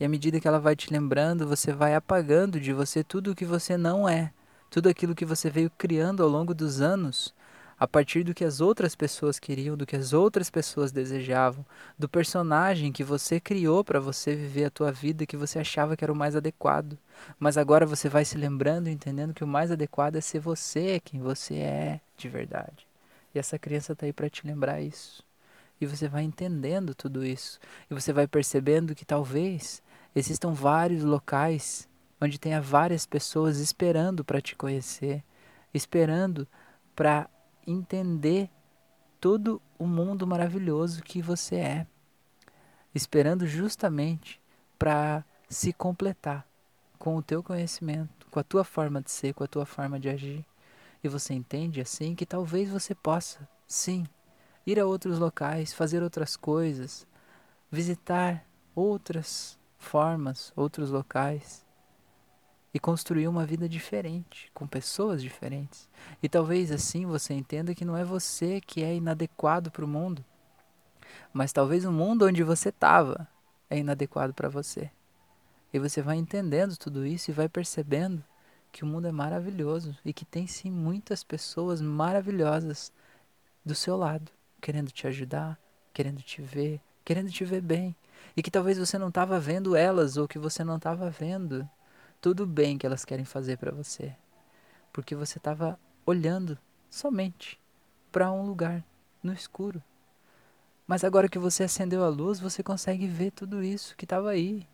E 0.00 0.04
à 0.04 0.08
medida 0.08 0.40
que 0.40 0.48
ela 0.48 0.58
vai 0.58 0.74
te 0.74 0.90
lembrando, 0.90 1.46
você 1.46 1.74
vai 1.74 1.94
apagando 1.94 2.58
de 2.58 2.72
você 2.72 3.04
tudo 3.04 3.32
o 3.32 3.34
que 3.34 3.44
você 3.44 3.76
não 3.76 4.08
é, 4.08 4.32
tudo 4.70 4.88
aquilo 4.88 5.14
que 5.14 5.26
você 5.26 5.50
veio 5.50 5.70
criando 5.76 6.22
ao 6.22 6.28
longo 6.30 6.54
dos 6.54 6.80
anos 6.80 7.34
a 7.80 7.88
partir 7.88 8.22
do 8.22 8.34
que 8.34 8.44
as 8.44 8.60
outras 8.60 8.94
pessoas 8.94 9.38
queriam, 9.38 9.74
do 9.74 9.86
que 9.86 9.96
as 9.96 10.12
outras 10.12 10.50
pessoas 10.50 10.92
desejavam, 10.92 11.64
do 11.98 12.06
personagem 12.06 12.92
que 12.92 13.02
você 13.02 13.40
criou 13.40 13.82
para 13.82 13.98
você 13.98 14.36
viver 14.36 14.66
a 14.66 14.70
tua 14.70 14.92
vida 14.92 15.24
que 15.24 15.36
você 15.36 15.58
achava 15.58 15.96
que 15.96 16.04
era 16.04 16.12
o 16.12 16.16
mais 16.16 16.36
adequado. 16.36 16.98
Mas 17.38 17.56
agora 17.56 17.86
você 17.86 18.06
vai 18.06 18.22
se 18.22 18.36
lembrando, 18.36 18.90
entendendo 18.90 19.32
que 19.32 19.42
o 19.42 19.46
mais 19.46 19.70
adequado 19.70 20.16
é 20.16 20.20
ser 20.20 20.40
você, 20.40 21.00
quem 21.00 21.20
você 21.20 21.54
é 21.54 22.00
de 22.18 22.28
verdade. 22.28 22.86
E 23.34 23.38
essa 23.38 23.58
criança 23.58 23.94
está 23.94 24.04
aí 24.04 24.12
para 24.12 24.28
te 24.28 24.46
lembrar 24.46 24.82
isso. 24.82 25.24
E 25.80 25.86
você 25.86 26.06
vai 26.06 26.22
entendendo 26.22 26.94
tudo 26.94 27.24
isso. 27.24 27.58
E 27.90 27.94
você 27.94 28.12
vai 28.12 28.26
percebendo 28.26 28.94
que 28.94 29.06
talvez 29.06 29.82
existam 30.14 30.52
vários 30.52 31.02
locais 31.02 31.88
onde 32.20 32.38
tenha 32.38 32.60
várias 32.60 33.06
pessoas 33.06 33.56
esperando 33.56 34.22
para 34.22 34.42
te 34.42 34.54
conhecer, 34.54 35.24
esperando 35.72 36.46
para 36.94 37.26
entender 37.66 38.50
todo 39.20 39.60
o 39.78 39.86
mundo 39.86 40.26
maravilhoso 40.26 41.02
que 41.02 41.20
você 41.20 41.56
é, 41.56 41.86
esperando 42.94 43.46
justamente 43.46 44.40
para 44.78 45.24
se 45.48 45.72
completar 45.72 46.46
com 46.98 47.16
o 47.16 47.22
teu 47.22 47.42
conhecimento, 47.42 48.26
com 48.30 48.40
a 48.40 48.44
tua 48.44 48.64
forma 48.64 49.00
de 49.02 49.10
ser, 49.10 49.34
com 49.34 49.44
a 49.44 49.48
tua 49.48 49.66
forma 49.66 49.98
de 49.98 50.08
agir. 50.08 50.44
E 51.02 51.08
você 51.08 51.34
entende 51.34 51.80
assim 51.80 52.14
que 52.14 52.26
talvez 52.26 52.68
você 52.68 52.94
possa, 52.94 53.48
sim, 53.66 54.06
ir 54.66 54.78
a 54.78 54.86
outros 54.86 55.18
locais, 55.18 55.72
fazer 55.72 56.02
outras 56.02 56.36
coisas, 56.36 57.06
visitar 57.70 58.44
outras 58.74 59.58
formas, 59.78 60.52
outros 60.54 60.90
locais 60.90 61.64
e 62.72 62.78
construir 62.78 63.26
uma 63.26 63.44
vida 63.44 63.68
diferente, 63.68 64.50
com 64.54 64.66
pessoas 64.66 65.22
diferentes. 65.22 65.88
E 66.22 66.28
talvez 66.28 66.70
assim 66.70 67.04
você 67.04 67.34
entenda 67.34 67.74
que 67.74 67.84
não 67.84 67.96
é 67.96 68.04
você 68.04 68.60
que 68.60 68.82
é 68.82 68.94
inadequado 68.94 69.70
para 69.70 69.84
o 69.84 69.88
mundo, 69.88 70.24
mas 71.32 71.52
talvez 71.52 71.84
o 71.84 71.92
mundo 71.92 72.26
onde 72.26 72.42
você 72.42 72.68
estava 72.68 73.26
é 73.68 73.78
inadequado 73.78 74.32
para 74.32 74.48
você. 74.48 74.90
E 75.72 75.78
você 75.78 76.02
vai 76.02 76.16
entendendo 76.16 76.76
tudo 76.76 77.06
isso 77.06 77.30
e 77.30 77.34
vai 77.34 77.48
percebendo 77.48 78.24
que 78.72 78.84
o 78.84 78.86
mundo 78.86 79.06
é 79.06 79.12
maravilhoso 79.12 79.96
e 80.04 80.12
que 80.12 80.24
tem 80.24 80.46
sim 80.46 80.70
muitas 80.70 81.24
pessoas 81.24 81.80
maravilhosas 81.80 82.92
do 83.64 83.74
seu 83.74 83.96
lado, 83.96 84.30
querendo 84.60 84.90
te 84.90 85.06
ajudar, 85.06 85.58
querendo 85.92 86.22
te 86.22 86.40
ver, 86.40 86.80
querendo 87.04 87.30
te 87.30 87.44
ver 87.44 87.60
bem. 87.60 87.94
E 88.36 88.42
que 88.42 88.50
talvez 88.50 88.78
você 88.78 88.98
não 88.98 89.08
estava 89.08 89.38
vendo 89.40 89.74
elas 89.74 90.16
ou 90.16 90.28
que 90.28 90.38
você 90.38 90.62
não 90.62 90.76
estava 90.76 91.10
vendo 91.10 91.68
tudo 92.20 92.46
bem 92.46 92.76
que 92.76 92.86
elas 92.86 93.04
querem 93.04 93.24
fazer 93.24 93.56
para 93.56 93.72
você, 93.72 94.14
porque 94.92 95.14
você 95.14 95.38
estava 95.38 95.78
olhando 96.04 96.58
somente 96.90 97.58
para 98.12 98.30
um 98.30 98.44
lugar 98.44 98.84
no 99.22 99.32
escuro. 99.32 99.82
Mas 100.86 101.04
agora 101.04 101.28
que 101.28 101.38
você 101.38 101.62
acendeu 101.62 102.04
a 102.04 102.08
luz, 102.08 102.40
você 102.40 102.62
consegue 102.62 103.06
ver 103.06 103.30
tudo 103.30 103.62
isso 103.62 103.96
que 103.96 104.04
estava 104.04 104.30
aí. 104.30 104.66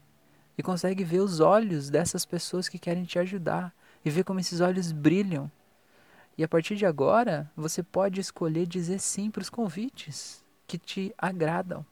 E 0.57 0.63
consegue 0.63 1.05
ver 1.05 1.21
os 1.21 1.41
olhos 1.41 1.91
dessas 1.91 2.25
pessoas 2.25 2.71
que 2.71 2.79
querem 2.79 3.05
te 3.05 3.19
ajudar. 3.19 3.75
E 4.03 4.09
ver 4.09 4.25
como 4.25 4.41
esses 4.41 4.63
olhos 4.63 4.93
brilham. 4.93 5.51
E 6.39 6.43
a 6.43 6.49
partir 6.49 6.75
de 6.75 6.87
agora, 6.87 7.51
você 7.55 7.83
pode 7.83 8.19
escolher 8.19 8.67
dizer 8.67 8.99
sim 8.99 9.31
para 9.31 9.43
os 9.43 9.51
convites 9.51 10.43
que 10.67 10.79
te 10.79 11.15
agradam. 11.19 11.85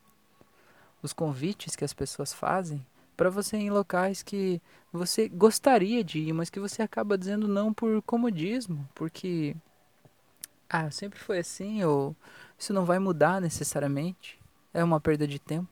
Os 1.02 1.12
convites 1.12 1.76
que 1.76 1.84
as 1.84 1.92
pessoas 1.92 2.32
fazem 2.32 2.84
para 3.16 3.30
você 3.30 3.56
em 3.56 3.70
locais 3.70 4.22
que 4.22 4.60
você 4.92 5.28
gostaria 5.28 6.02
de 6.04 6.18
ir, 6.20 6.32
mas 6.32 6.50
que 6.50 6.60
você 6.60 6.82
acaba 6.82 7.18
dizendo 7.18 7.48
não 7.48 7.72
por 7.72 8.02
comodismo, 8.02 8.88
porque 8.94 9.56
ah, 10.68 10.90
sempre 10.90 11.18
foi 11.18 11.38
assim 11.38 11.84
ou 11.84 12.16
isso 12.58 12.72
não 12.72 12.84
vai 12.84 12.98
mudar 12.98 13.40
necessariamente. 13.40 14.40
É 14.72 14.82
uma 14.82 15.00
perda 15.00 15.26
de 15.26 15.38
tempo. 15.38 15.68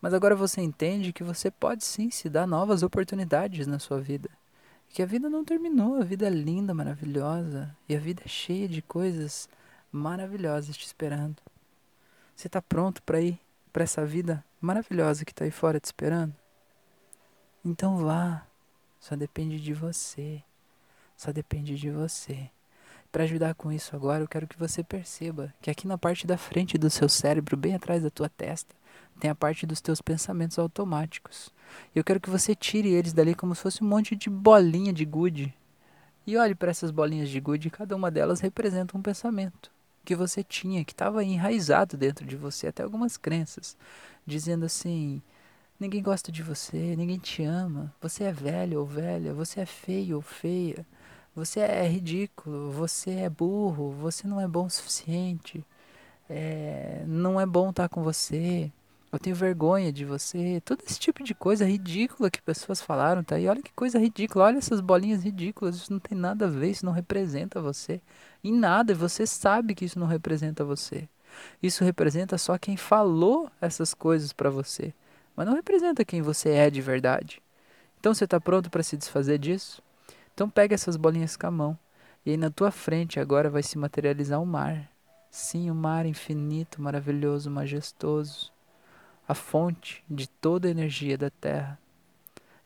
Mas 0.00 0.14
agora 0.14 0.34
você 0.34 0.60
entende 0.60 1.12
que 1.12 1.24
você 1.24 1.50
pode 1.50 1.84
sim 1.84 2.10
se 2.10 2.28
dar 2.28 2.46
novas 2.46 2.82
oportunidades 2.82 3.66
na 3.66 3.78
sua 3.78 4.00
vida. 4.00 4.30
Que 4.88 5.02
a 5.02 5.06
vida 5.06 5.28
não 5.28 5.44
terminou, 5.44 5.96
a 5.96 6.04
vida 6.04 6.26
é 6.26 6.30
linda, 6.30 6.72
maravilhosa, 6.72 7.74
e 7.88 7.96
a 7.96 7.98
vida 7.98 8.22
é 8.24 8.28
cheia 8.28 8.68
de 8.68 8.80
coisas 8.80 9.48
maravilhosas 9.90 10.76
te 10.76 10.86
esperando. 10.86 11.36
Você 12.36 12.48
está 12.48 12.60
pronto 12.60 13.02
para 13.02 13.20
ir 13.20 13.38
para 13.72 13.84
essa 13.84 14.04
vida 14.04 14.44
maravilhosa 14.60 15.24
que 15.24 15.32
está 15.32 15.44
aí 15.44 15.50
fora 15.50 15.80
te 15.80 15.86
esperando? 15.86 16.43
Então 17.64 17.96
vá. 17.98 18.46
Só 19.00 19.16
depende 19.16 19.60
de 19.60 19.72
você. 19.72 20.42
Só 21.16 21.32
depende 21.32 21.76
de 21.76 21.90
você. 21.90 22.50
Para 23.10 23.24
ajudar 23.24 23.54
com 23.54 23.70
isso 23.70 23.94
agora, 23.94 24.22
eu 24.24 24.28
quero 24.28 24.46
que 24.46 24.58
você 24.58 24.82
perceba 24.82 25.54
que 25.62 25.70
aqui 25.70 25.86
na 25.86 25.96
parte 25.96 26.26
da 26.26 26.36
frente 26.36 26.76
do 26.76 26.90
seu 26.90 27.08
cérebro, 27.08 27.56
bem 27.56 27.74
atrás 27.74 28.02
da 28.02 28.10
tua 28.10 28.28
testa, 28.28 28.74
tem 29.20 29.30
a 29.30 29.34
parte 29.34 29.66
dos 29.66 29.80
teus 29.80 30.00
pensamentos 30.00 30.58
automáticos. 30.58 31.50
E 31.94 31.98
eu 31.98 32.04
quero 32.04 32.20
que 32.20 32.28
você 32.28 32.54
tire 32.54 32.92
eles 32.92 33.12
dali 33.12 33.34
como 33.34 33.54
se 33.54 33.62
fosse 33.62 33.84
um 33.84 33.86
monte 33.86 34.16
de 34.16 34.28
bolinha 34.28 34.92
de 34.92 35.04
gude. 35.04 35.54
E 36.26 36.36
olhe 36.36 36.54
para 36.54 36.70
essas 36.70 36.90
bolinhas 36.90 37.28
de 37.28 37.38
gude, 37.38 37.70
cada 37.70 37.94
uma 37.94 38.10
delas 38.10 38.40
representa 38.40 38.96
um 38.96 39.02
pensamento 39.02 39.70
que 40.04 40.14
você 40.14 40.42
tinha, 40.42 40.84
que 40.84 40.92
estava 40.92 41.24
enraizado 41.24 41.96
dentro 41.96 42.26
de 42.26 42.36
você, 42.36 42.66
até 42.66 42.82
algumas 42.82 43.16
crenças, 43.16 43.76
dizendo 44.26 44.66
assim: 44.66 45.22
Ninguém 45.78 46.02
gosta 46.02 46.30
de 46.30 46.42
você, 46.42 46.94
ninguém 46.96 47.18
te 47.18 47.42
ama. 47.42 47.92
Você 48.00 48.24
é 48.24 48.32
velho 48.32 48.80
ou 48.80 48.86
velha, 48.86 49.34
você 49.34 49.60
é 49.60 49.66
feio 49.66 50.16
ou 50.16 50.22
feia. 50.22 50.86
Você 51.34 51.60
é 51.60 51.86
ridículo, 51.88 52.70
você 52.70 53.10
é 53.10 53.30
burro, 53.30 53.90
você 53.92 54.26
não 54.26 54.40
é 54.40 54.46
bom 54.46 54.66
o 54.66 54.70
suficiente. 54.70 55.64
É, 56.30 57.04
não 57.06 57.40
é 57.40 57.46
bom 57.46 57.70
estar 57.70 57.88
com 57.88 58.02
você. 58.04 58.70
Eu 59.12 59.18
tenho 59.18 59.36
vergonha 59.36 59.92
de 59.92 60.04
você. 60.04 60.60
Todo 60.64 60.82
esse 60.86 60.98
tipo 60.98 61.24
de 61.24 61.34
coisa 61.34 61.64
ridícula 61.66 62.30
que 62.30 62.40
pessoas 62.42 62.80
falaram, 62.80 63.24
tá 63.24 63.36
aí. 63.36 63.48
Olha 63.48 63.62
que 63.62 63.72
coisa 63.72 63.98
ridícula. 63.98 64.46
Olha 64.46 64.58
essas 64.58 64.80
bolinhas 64.80 65.24
ridículas. 65.24 65.76
Isso 65.76 65.92
não 65.92 66.00
tem 66.00 66.16
nada 66.16 66.46
a 66.46 66.48
ver. 66.48 66.70
Isso 66.70 66.86
não 66.86 66.92
representa 66.92 67.60
você. 67.60 68.00
Em 68.44 68.52
nada. 68.52 68.92
E 68.92 68.94
você 68.94 69.26
sabe 69.26 69.74
que 69.74 69.84
isso 69.84 69.98
não 69.98 70.06
representa 70.06 70.64
você. 70.64 71.08
Isso 71.62 71.84
representa 71.84 72.38
só 72.38 72.58
quem 72.58 72.76
falou 72.76 73.50
essas 73.60 73.92
coisas 73.94 74.32
para 74.32 74.50
você 74.50 74.94
mas 75.36 75.46
não 75.46 75.54
representa 75.54 76.04
quem 76.04 76.22
você 76.22 76.50
é 76.50 76.70
de 76.70 76.80
verdade. 76.80 77.42
Então 77.98 78.14
você 78.14 78.24
está 78.24 78.40
pronto 78.40 78.70
para 78.70 78.82
se 78.82 78.96
desfazer 78.96 79.38
disso? 79.38 79.82
Então 80.32 80.50
pega 80.50 80.74
essas 80.74 80.96
bolinhas 80.96 81.36
com 81.36 81.46
a 81.46 81.50
mão 81.50 81.78
e 82.24 82.30
aí 82.30 82.36
na 82.36 82.50
tua 82.50 82.70
frente 82.70 83.20
agora 83.20 83.50
vai 83.50 83.62
se 83.62 83.78
materializar 83.78 84.40
um 84.40 84.46
mar. 84.46 84.90
Sim, 85.30 85.70
um 85.70 85.74
mar 85.74 86.06
infinito, 86.06 86.80
maravilhoso, 86.80 87.50
majestoso, 87.50 88.52
a 89.26 89.34
fonte 89.34 90.04
de 90.08 90.28
toda 90.28 90.68
a 90.68 90.70
energia 90.70 91.18
da 91.18 91.30
Terra. 91.30 91.78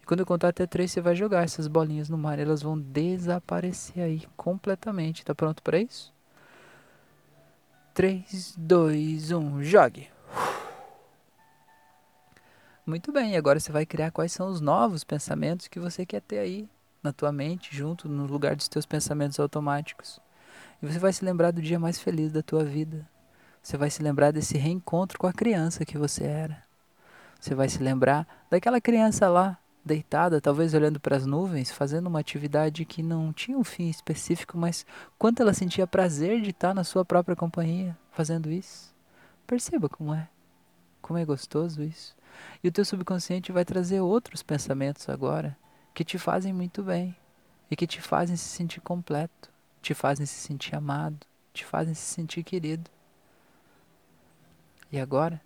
E 0.03 0.07
quando 0.07 0.21
eu 0.21 0.27
contar 0.27 0.49
até 0.49 0.67
três, 0.67 0.91
você 0.91 1.01
vai 1.01 1.15
jogar 1.15 1.45
essas 1.45 1.67
bolinhas 1.67 2.09
no 2.09 2.19
mar, 2.19 2.39
elas 2.39 2.63
vão 2.63 2.79
desaparecer 2.79 4.03
aí 4.03 4.23
completamente. 4.37 5.25
Tá 5.25 5.35
pronto 5.35 5.63
para 5.63 5.79
isso? 5.79 6.13
3, 7.95 8.55
2, 8.57 9.33
1, 9.33 9.63
jogue! 9.63 10.09
Muito 12.89 13.13
bem, 13.13 13.37
agora 13.37 13.61
você 13.61 13.71
vai 13.71 13.85
criar 13.85 14.11
quais 14.11 14.33
são 14.33 14.49
os 14.49 14.63
novos 14.63 15.05
pensamentos 15.05 15.69
que 15.69 15.79
você 15.79 16.07
quer 16.07 16.23
ter 16.23 16.39
aí 16.39 16.67
na 17.03 17.13
tua 17.13 17.31
mente, 17.31 17.77
junto 17.77 18.09
no 18.09 18.25
lugar 18.25 18.57
dos 18.57 18.67
teus 18.67 18.87
pensamentos 18.87 19.39
automáticos. 19.39 20.19
E 20.83 20.87
você 20.87 20.99
vai 20.99 21.13
se 21.13 21.23
lembrar 21.23 21.51
do 21.51 21.61
dia 21.61 21.79
mais 21.79 21.99
feliz 22.01 22.33
da 22.33 22.43
tua 22.43 22.65
vida. 22.65 23.07
Você 23.63 23.77
vai 23.77 23.91
se 23.91 24.03
lembrar 24.03 24.31
desse 24.31 24.57
reencontro 24.57 25.19
com 25.19 25.27
a 25.27 25.35
criança 25.35 25.85
que 25.85 25.99
você 25.99 26.25
era. 26.25 26.65
Você 27.39 27.55
vai 27.55 27.69
se 27.69 27.83
lembrar 27.83 28.27
daquela 28.49 28.81
criança 28.81 29.29
lá, 29.29 29.59
deitada, 29.85 30.41
talvez 30.41 30.73
olhando 30.73 30.99
para 30.99 31.15
as 31.15 31.27
nuvens, 31.27 31.71
fazendo 31.71 32.07
uma 32.07 32.21
atividade 32.21 32.87
que 32.87 33.03
não 33.03 33.35
tinha 33.35 33.59
um 33.59 33.65
fim 33.65 33.91
específico, 33.91 34.57
mas 34.57 34.87
quanto 35.19 35.43
ela 35.43 35.53
sentia 35.53 35.87
prazer 35.87 36.41
de 36.41 36.53
estar 36.53 36.73
na 36.73 36.85
sua 36.85 37.05
própria 37.05 37.37
companhia 37.37 37.95
fazendo 38.13 38.51
isso. 38.51 38.95
Perceba 39.47 39.91
como 39.91 40.15
é. 40.15 40.27
Como 41.03 41.19
é 41.19 41.25
gostoso 41.27 41.83
isso. 41.83 42.17
E 42.63 42.69
o 42.69 42.73
teu 42.73 42.85
subconsciente 42.85 43.53
vai 43.53 43.65
trazer 43.65 44.01
outros 44.01 44.43
pensamentos 44.43 45.09
agora 45.09 45.57
que 45.95 46.05
te 46.05 46.19
fazem 46.19 46.53
muito 46.53 46.83
bem 46.83 47.17
e 47.71 47.77
que 47.77 47.87
te 47.87 48.01
fazem 48.01 48.37
se 48.37 48.49
sentir 48.49 48.81
completo, 48.81 49.51
te 49.83 49.95
fazem 49.95 50.25
se 50.25 50.35
sentir 50.35 50.75
amado, 50.75 51.27
te 51.53 51.65
fazem 51.65 51.95
se 51.95 52.03
sentir 52.03 52.43
querido. 52.43 52.91
E 54.91 54.99
agora 54.99 55.41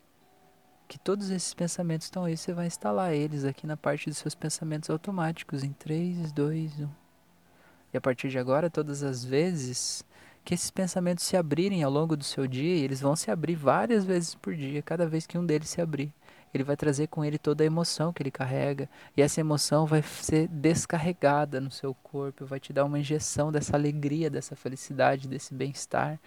que 0.86 0.98
todos 0.98 1.30
esses 1.30 1.54
pensamentos 1.54 2.06
estão 2.06 2.24
aí, 2.24 2.36
você 2.36 2.52
vai 2.52 2.66
instalar 2.66 3.14
eles 3.14 3.44
aqui 3.44 3.66
na 3.66 3.78
parte 3.78 4.10
dos 4.10 4.18
seus 4.18 4.34
pensamentos 4.34 4.90
automáticos 4.90 5.64
em 5.64 5.72
3, 5.72 6.32
2, 6.32 6.80
1. 6.80 6.88
E 7.94 7.96
a 7.96 8.00
partir 8.00 8.28
de 8.28 8.38
agora, 8.38 8.68
todas 8.68 9.02
as 9.02 9.24
vezes 9.24 10.04
que 10.44 10.52
esses 10.52 10.70
pensamentos 10.70 11.24
se 11.24 11.36
abrirem 11.36 11.82
ao 11.82 11.90
longo 11.90 12.16
do 12.16 12.24
seu 12.24 12.46
dia, 12.46 12.84
eles 12.84 13.00
vão 13.00 13.16
se 13.16 13.30
abrir 13.30 13.54
várias 13.54 14.04
vezes 14.04 14.34
por 14.34 14.54
dia, 14.54 14.82
cada 14.82 15.06
vez 15.06 15.26
que 15.26 15.38
um 15.38 15.46
deles 15.46 15.70
se 15.70 15.80
abrir 15.80 16.12
ele 16.52 16.64
vai 16.64 16.76
trazer 16.76 17.06
com 17.06 17.24
ele 17.24 17.38
toda 17.38 17.62
a 17.64 17.66
emoção 17.66 18.12
que 18.12 18.22
ele 18.22 18.30
carrega. 18.30 18.88
E 19.16 19.22
essa 19.22 19.40
emoção 19.40 19.86
vai 19.86 20.02
ser 20.02 20.48
descarregada 20.48 21.60
no 21.60 21.70
seu 21.70 21.94
corpo, 21.94 22.44
vai 22.44 22.60
te 22.60 22.72
dar 22.72 22.84
uma 22.84 22.98
injeção 22.98 23.50
dessa 23.50 23.76
alegria, 23.76 24.28
dessa 24.28 24.54
felicidade, 24.54 25.28
desse 25.28 25.54
bem-estar, 25.54 26.20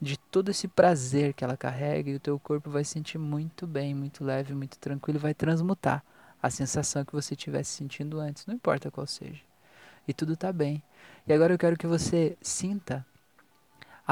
de 0.00 0.18
todo 0.18 0.50
esse 0.50 0.68
prazer 0.68 1.32
que 1.32 1.44
ela 1.44 1.56
carrega. 1.56 2.10
E 2.10 2.14
o 2.14 2.20
teu 2.20 2.38
corpo 2.38 2.70
vai 2.70 2.84
sentir 2.84 3.18
muito 3.18 3.66
bem, 3.66 3.94
muito 3.94 4.24
leve, 4.24 4.54
muito 4.54 4.78
tranquilo, 4.78 5.18
vai 5.18 5.34
transmutar 5.34 6.04
a 6.42 6.50
sensação 6.50 7.04
que 7.04 7.12
você 7.12 7.34
estivesse 7.34 7.70
sentindo 7.70 8.18
antes, 8.18 8.46
não 8.46 8.54
importa 8.54 8.90
qual 8.90 9.06
seja. 9.06 9.42
E 10.08 10.12
tudo 10.12 10.32
está 10.32 10.52
bem. 10.52 10.82
E 11.26 11.32
agora 11.32 11.52
eu 11.52 11.58
quero 11.58 11.76
que 11.76 11.86
você 11.86 12.36
sinta 12.40 13.04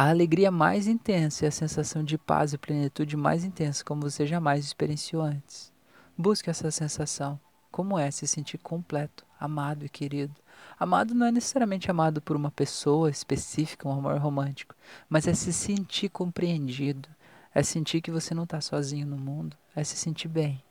a 0.00 0.10
alegria 0.10 0.48
mais 0.48 0.86
intensa 0.86 1.44
e 1.44 1.48
a 1.48 1.50
sensação 1.50 2.04
de 2.04 2.16
paz 2.16 2.52
e 2.52 2.58
plenitude 2.58 3.16
mais 3.16 3.42
intensa 3.42 3.82
como 3.84 4.02
você 4.02 4.24
jamais 4.24 4.64
experienciou 4.64 5.20
antes. 5.20 5.72
Busque 6.16 6.48
essa 6.48 6.70
sensação. 6.70 7.36
Como 7.68 7.98
é 7.98 8.08
se 8.12 8.24
sentir 8.24 8.58
completo, 8.58 9.26
amado 9.40 9.84
e 9.84 9.88
querido? 9.88 10.36
Amado 10.78 11.16
não 11.16 11.26
é 11.26 11.32
necessariamente 11.32 11.90
amado 11.90 12.22
por 12.22 12.36
uma 12.36 12.52
pessoa 12.52 13.10
específica, 13.10 13.88
um 13.88 13.92
amor 13.92 14.18
romântico, 14.18 14.72
mas 15.08 15.26
é 15.26 15.34
se 15.34 15.52
sentir 15.52 16.10
compreendido, 16.10 17.08
é 17.52 17.64
sentir 17.64 18.00
que 18.00 18.12
você 18.12 18.32
não 18.32 18.44
está 18.44 18.60
sozinho 18.60 19.04
no 19.04 19.16
mundo, 19.16 19.56
é 19.74 19.82
se 19.82 19.96
sentir 19.96 20.28
bem. 20.28 20.62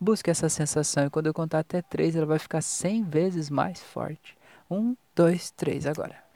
Busque 0.00 0.30
essa 0.30 0.48
sensação 0.48 1.04
e 1.04 1.10
quando 1.10 1.26
eu 1.26 1.34
contar 1.34 1.58
até 1.58 1.82
três, 1.82 2.16
ela 2.16 2.24
vai 2.24 2.38
ficar 2.38 2.62
cem 2.62 3.04
vezes 3.04 3.50
mais 3.50 3.82
forte. 3.82 4.34
Um, 4.70 4.96
dois, 5.14 5.50
três, 5.50 5.84
agora. 5.86 6.29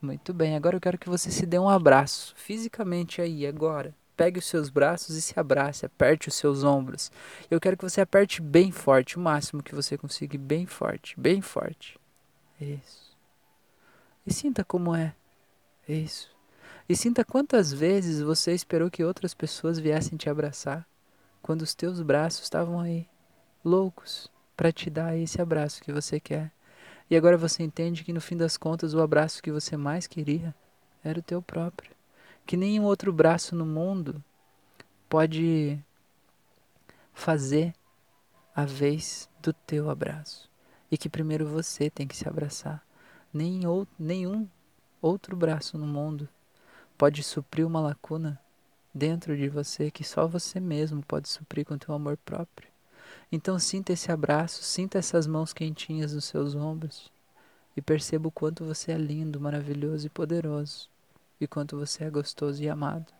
Muito 0.00 0.34
bem, 0.34 0.56
agora 0.56 0.76
eu 0.76 0.80
quero 0.80 0.98
que 0.98 1.08
você 1.08 1.30
se 1.30 1.46
dê 1.46 1.58
um 1.58 1.68
abraço, 1.68 2.34
fisicamente 2.36 3.20
aí, 3.20 3.46
agora. 3.46 3.94
Pegue 4.16 4.38
os 4.38 4.46
seus 4.46 4.68
braços 4.68 5.16
e 5.16 5.22
se 5.22 5.38
abrace, 5.38 5.84
aperte 5.84 6.28
os 6.28 6.34
seus 6.34 6.64
ombros. 6.64 7.10
Eu 7.50 7.60
quero 7.60 7.76
que 7.76 7.84
você 7.84 8.00
aperte 8.00 8.40
bem 8.40 8.70
forte, 8.70 9.16
o 9.16 9.20
máximo 9.20 9.62
que 9.62 9.74
você 9.74 9.96
conseguir, 9.98 10.38
bem 10.38 10.66
forte, 10.66 11.18
bem 11.18 11.40
forte. 11.40 11.98
Isso. 12.60 13.16
E 14.26 14.32
sinta 14.32 14.64
como 14.64 14.94
é. 14.94 15.14
Isso. 15.88 16.34
E 16.88 16.96
sinta 16.96 17.24
quantas 17.24 17.72
vezes 17.72 18.20
você 18.20 18.52
esperou 18.52 18.90
que 18.90 19.04
outras 19.04 19.34
pessoas 19.34 19.78
viessem 19.78 20.16
te 20.16 20.30
abraçar, 20.30 20.86
quando 21.42 21.62
os 21.62 21.74
teus 21.74 22.00
braços 22.00 22.44
estavam 22.44 22.80
aí, 22.80 23.06
loucos, 23.64 24.30
para 24.56 24.72
te 24.72 24.88
dar 24.88 25.16
esse 25.16 25.40
abraço 25.40 25.82
que 25.82 25.92
você 25.92 26.18
quer. 26.18 26.55
E 27.08 27.16
agora 27.16 27.36
você 27.36 27.62
entende 27.62 28.02
que 28.02 28.12
no 28.12 28.20
fim 28.20 28.36
das 28.36 28.56
contas 28.56 28.92
o 28.92 29.00
abraço 29.00 29.42
que 29.42 29.52
você 29.52 29.76
mais 29.76 30.06
queria 30.06 30.54
era 31.04 31.18
o 31.18 31.22
teu 31.22 31.40
próprio. 31.40 31.92
Que 32.44 32.56
nenhum 32.56 32.84
outro 32.84 33.12
braço 33.12 33.54
no 33.54 33.64
mundo 33.64 34.22
pode 35.08 35.78
fazer 37.14 37.74
a 38.54 38.64
vez 38.64 39.28
do 39.40 39.52
teu 39.52 39.88
abraço. 39.88 40.50
E 40.90 40.98
que 40.98 41.08
primeiro 41.08 41.46
você 41.46 41.88
tem 41.88 42.06
que 42.06 42.16
se 42.16 42.28
abraçar. 42.28 42.84
Nem 43.32 43.66
ou, 43.66 43.86
nenhum 43.98 44.48
outro 45.00 45.36
braço 45.36 45.78
no 45.78 45.86
mundo 45.86 46.28
pode 46.96 47.22
suprir 47.22 47.66
uma 47.66 47.80
lacuna 47.80 48.40
dentro 48.94 49.36
de 49.36 49.48
você 49.48 49.90
que 49.90 50.02
só 50.02 50.26
você 50.26 50.58
mesmo 50.58 51.02
pode 51.02 51.28
suprir 51.28 51.66
com 51.66 51.76
teu 51.76 51.94
amor 51.94 52.16
próprio. 52.16 52.75
Então 53.30 53.58
sinta 53.58 53.92
esse 53.92 54.12
abraço, 54.12 54.62
sinta 54.62 54.98
essas 54.98 55.26
mãos 55.26 55.52
quentinhas 55.52 56.14
nos 56.14 56.26
seus 56.26 56.54
ombros 56.54 57.10
e 57.76 57.82
perceba 57.82 58.28
o 58.28 58.30
quanto 58.30 58.64
você 58.64 58.92
é 58.92 58.96
lindo, 58.96 59.40
maravilhoso 59.40 60.06
e 60.06 60.10
poderoso, 60.10 60.88
e 61.40 61.46
quanto 61.46 61.76
você 61.76 62.04
é 62.04 62.10
gostoso 62.10 62.62
e 62.62 62.68
amado. 62.68 63.12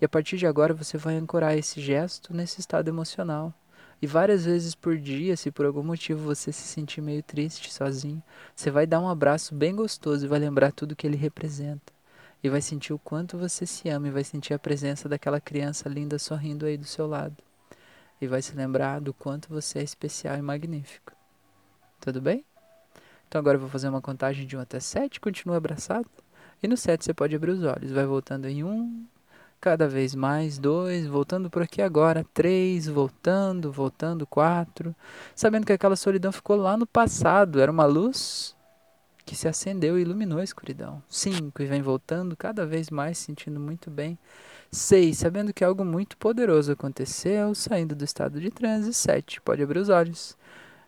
E 0.00 0.04
a 0.04 0.08
partir 0.08 0.38
de 0.38 0.46
agora 0.46 0.72
você 0.72 0.96
vai 0.96 1.16
ancorar 1.16 1.56
esse 1.56 1.78
gesto 1.80 2.34
nesse 2.34 2.58
estado 2.58 2.88
emocional. 2.88 3.52
E 4.00 4.06
várias 4.06 4.46
vezes 4.46 4.74
por 4.74 4.96
dia, 4.96 5.36
se 5.36 5.50
por 5.50 5.66
algum 5.66 5.82
motivo 5.82 6.24
você 6.24 6.50
se 6.50 6.62
sentir 6.62 7.02
meio 7.02 7.22
triste, 7.22 7.72
sozinho, 7.72 8.22
você 8.56 8.70
vai 8.70 8.86
dar 8.86 8.98
um 8.98 9.08
abraço 9.08 9.54
bem 9.54 9.76
gostoso 9.76 10.24
e 10.24 10.28
vai 10.28 10.38
lembrar 10.38 10.72
tudo 10.72 10.96
que 10.96 11.06
ele 11.06 11.16
representa. 11.16 11.92
E 12.42 12.48
vai 12.48 12.62
sentir 12.62 12.92
o 12.92 12.98
quanto 12.98 13.38
você 13.38 13.66
se 13.66 13.88
ama 13.90 14.08
e 14.08 14.10
vai 14.10 14.24
sentir 14.24 14.54
a 14.54 14.58
presença 14.58 15.08
daquela 15.08 15.40
criança 15.40 15.88
linda 15.88 16.18
sorrindo 16.18 16.66
aí 16.66 16.76
do 16.76 16.86
seu 16.86 17.06
lado 17.06 17.36
e 18.24 18.28
vai 18.28 18.42
se 18.42 18.54
lembrar 18.54 19.00
do 19.00 19.12
quanto 19.12 19.48
você 19.48 19.78
é 19.78 19.82
especial 19.82 20.36
e 20.36 20.42
magnífico. 20.42 21.12
Tudo 22.00 22.20
bem? 22.20 22.44
Então 23.28 23.38
agora 23.38 23.56
eu 23.56 23.60
vou 23.60 23.68
fazer 23.68 23.88
uma 23.88 24.00
contagem 24.00 24.46
de 24.46 24.56
1 24.56 24.60
até 24.60 24.80
7, 24.80 25.20
continua 25.20 25.56
abraçado. 25.56 26.08
E 26.62 26.68
no 26.68 26.76
7 26.76 27.04
você 27.04 27.14
pode 27.14 27.34
abrir 27.34 27.50
os 27.50 27.62
olhos, 27.62 27.90
vai 27.90 28.04
voltando 28.04 28.46
em 28.46 28.64
1, 28.64 29.06
cada 29.60 29.88
vez 29.88 30.14
mais, 30.14 30.58
2, 30.58 31.06
voltando 31.06 31.48
por 31.48 31.62
aqui 31.62 31.80
agora, 31.80 32.24
3, 32.34 32.86
voltando, 32.86 33.72
voltando, 33.72 34.26
4. 34.26 34.94
Sabendo 35.34 35.66
que 35.66 35.72
aquela 35.72 35.96
solidão 35.96 36.30
ficou 36.30 36.56
lá 36.56 36.76
no 36.76 36.86
passado, 36.86 37.60
era 37.60 37.72
uma 37.72 37.86
luz 37.86 38.54
que 39.24 39.34
se 39.34 39.48
acendeu 39.48 39.98
e 39.98 40.02
iluminou 40.02 40.38
a 40.38 40.44
escuridão. 40.44 41.02
5, 41.08 41.62
e 41.62 41.66
vem 41.66 41.82
voltando 41.82 42.36
cada 42.36 42.66
vez 42.66 42.90
mais, 42.90 43.18
sentindo 43.18 43.58
muito 43.58 43.90
bem. 43.90 44.18
6. 44.74 45.18
Sabendo 45.18 45.52
que 45.52 45.64
algo 45.64 45.84
muito 45.84 46.16
poderoso 46.16 46.72
aconteceu, 46.72 47.54
saindo 47.54 47.94
do 47.94 48.04
estado 48.04 48.40
de 48.40 48.50
transe. 48.50 48.92
7. 48.92 49.40
Pode 49.40 49.62
abrir 49.62 49.78
os 49.78 49.88
olhos. 49.88 50.36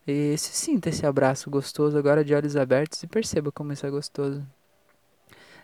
E 0.07 0.37
se 0.37 0.53
sinta 0.53 0.89
esse 0.89 1.07
abraço 1.07 1.49
gostoso 1.49 1.97
agora 1.97 2.25
de 2.25 2.35
olhos 2.35 2.57
abertos 2.57 3.03
e 3.03 3.07
perceba 3.07 3.51
como 3.53 3.73
isso 3.73 3.87
é 3.87 3.91
gostoso. 3.91 4.45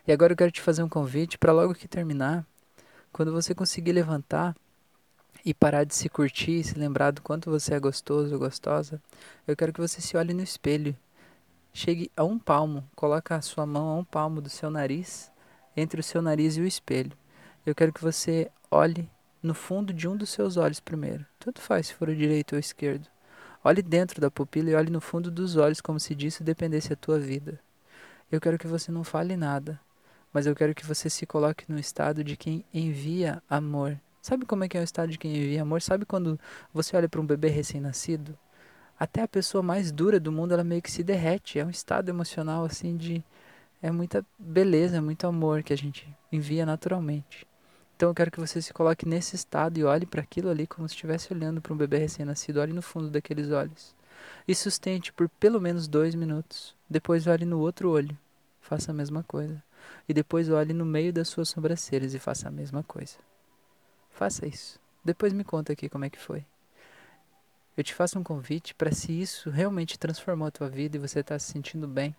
E 0.07 0.11
agora 0.11 0.33
eu 0.33 0.37
quero 0.37 0.51
te 0.51 0.61
fazer 0.61 0.83
um 0.83 0.89
convite 0.89 1.37
para 1.37 1.53
logo 1.53 1.73
que 1.73 1.87
terminar, 1.87 2.45
quando 3.11 3.31
você 3.31 3.53
conseguir 3.55 3.93
levantar 3.93 4.55
e 5.45 5.53
parar 5.53 5.85
de 5.85 5.95
se 5.95 6.09
curtir, 6.09 6.63
se 6.63 6.77
lembrar 6.77 7.11
do 7.11 7.21
quanto 7.21 7.49
você 7.49 7.73
é 7.73 7.79
gostoso 7.79 8.33
ou 8.33 8.39
gostosa, 8.39 9.01
eu 9.47 9.55
quero 9.55 9.71
que 9.71 9.79
você 9.79 10.01
se 10.01 10.17
olhe 10.17 10.33
no 10.33 10.41
espelho. 10.41 10.95
Chegue 11.73 12.11
a 12.15 12.23
um 12.23 12.37
palmo, 12.37 12.83
coloque 12.95 13.33
a 13.33 13.41
sua 13.41 13.65
mão 13.65 13.87
a 13.89 13.95
um 13.95 14.03
palmo 14.03 14.41
do 14.41 14.49
seu 14.49 14.69
nariz, 14.69 15.31
entre 15.75 15.99
o 16.01 16.03
seu 16.03 16.21
nariz 16.21 16.57
e 16.57 16.61
o 16.61 16.67
espelho 16.67 17.17
eu 17.65 17.73
quero 17.73 17.93
que 17.93 18.01
você 18.01 18.51
olhe 18.69 19.09
no 19.41 19.53
fundo 19.53 19.93
de 19.93 20.07
um 20.07 20.15
dos 20.17 20.29
seus 20.29 20.57
olhos 20.57 20.79
primeiro. 20.79 21.25
Tanto 21.39 21.61
faz 21.61 21.87
se 21.87 21.93
for 21.93 22.09
o 22.09 22.15
direito 22.15 22.53
ou 22.53 22.57
o 22.57 22.59
esquerdo. 22.59 23.07
Olhe 23.63 23.81
dentro 23.81 24.19
da 24.19 24.29
pupila 24.29 24.69
e 24.69 24.75
olhe 24.75 24.89
no 24.89 24.99
fundo 24.99 25.31
dos 25.31 25.55
olhos 25.55 25.79
como 25.79 25.99
se 25.99 26.13
disso 26.13 26.43
dependesse 26.43 26.91
a 26.91 26.95
tua 26.97 27.17
vida. 27.17 27.59
Eu 28.29 28.41
quero 28.41 28.57
que 28.57 28.67
você 28.67 28.91
não 28.91 29.03
fale 29.03 29.37
nada, 29.37 29.79
mas 30.33 30.45
eu 30.45 30.55
quero 30.55 30.75
que 30.75 30.85
você 30.85 31.09
se 31.09 31.25
coloque 31.25 31.65
no 31.69 31.79
estado 31.79 32.23
de 32.23 32.35
quem 32.35 32.65
envia 32.73 33.41
amor. 33.49 33.97
Sabe 34.21 34.45
como 34.45 34.63
é 34.63 34.67
que 34.67 34.77
é 34.77 34.81
o 34.81 34.83
estado 34.83 35.11
de 35.11 35.17
quem 35.17 35.35
envia 35.35 35.61
amor? 35.61 35.81
Sabe 35.81 36.05
quando 36.05 36.39
você 36.73 36.97
olha 36.97 37.07
para 37.07 37.21
um 37.21 37.25
bebê 37.25 37.47
recém-nascido? 37.47 38.37
Até 38.99 39.21
a 39.21 39.27
pessoa 39.27 39.61
mais 39.61 39.91
dura 39.91 40.19
do 40.19 40.31
mundo, 40.31 40.53
ela 40.53 40.63
meio 40.63 40.81
que 40.81 40.91
se 40.91 41.03
derrete. 41.03 41.59
É 41.59 41.65
um 41.65 41.69
estado 41.69 42.09
emocional 42.09 42.65
assim 42.65 42.97
de 42.97 43.23
é 43.81 43.91
muita 43.91 44.25
beleza, 44.39 44.97
é 44.97 45.01
muito 45.01 45.27
amor 45.27 45.61
que 45.61 45.73
a 45.73 45.77
gente 45.77 46.07
envia 46.31 46.65
naturalmente. 46.65 47.45
Então 48.03 48.11
eu 48.11 48.15
quero 48.15 48.31
que 48.31 48.39
você 48.41 48.61
se 48.61 48.73
coloque 48.73 49.07
nesse 49.07 49.33
estado 49.33 49.77
e 49.77 49.83
olhe 49.85 50.05
para 50.05 50.21
aquilo 50.21 50.49
ali 50.49 50.67
como 50.67 50.85
se 50.89 50.93
estivesse 50.93 51.33
olhando 51.33 51.61
para 51.61 51.73
um 51.73 51.77
bebê 51.77 51.99
recém-nascido. 51.99 52.59
Olhe 52.59 52.73
no 52.73 52.81
fundo 52.81 53.09
daqueles 53.09 53.49
olhos. 53.49 53.95
E 54.45 54.53
sustente 54.53 55.13
por 55.13 55.29
pelo 55.29 55.61
menos 55.61 55.87
dois 55.87 56.13
minutos. 56.13 56.75
Depois 56.89 57.27
olhe 57.27 57.45
no 57.45 57.61
outro 57.61 57.89
olho. 57.89 58.17
Faça 58.59 58.91
a 58.91 58.93
mesma 58.93 59.23
coisa. 59.23 59.63
E 60.05 60.13
depois 60.13 60.49
olhe 60.49 60.73
no 60.73 60.83
meio 60.83 61.13
das 61.13 61.29
suas 61.29 61.47
sobrancelhas 61.47 62.13
e 62.13 62.19
faça 62.19 62.49
a 62.49 62.51
mesma 62.51 62.83
coisa. 62.83 63.15
Faça 64.11 64.45
isso. 64.45 64.77
Depois 65.01 65.31
me 65.31 65.45
conta 65.45 65.71
aqui 65.71 65.87
como 65.87 66.03
é 66.03 66.09
que 66.09 66.19
foi. 66.19 66.45
Eu 67.77 67.85
te 67.85 67.93
faço 67.93 68.19
um 68.19 68.23
convite 68.23 68.75
para 68.75 68.91
se 68.91 69.13
isso 69.13 69.49
realmente 69.49 69.97
transformou 69.97 70.49
a 70.49 70.51
tua 70.51 70.67
vida 70.67 70.97
e 70.97 70.99
você 70.99 71.21
está 71.21 71.39
se 71.39 71.53
sentindo 71.53 71.87
bem 71.87 72.13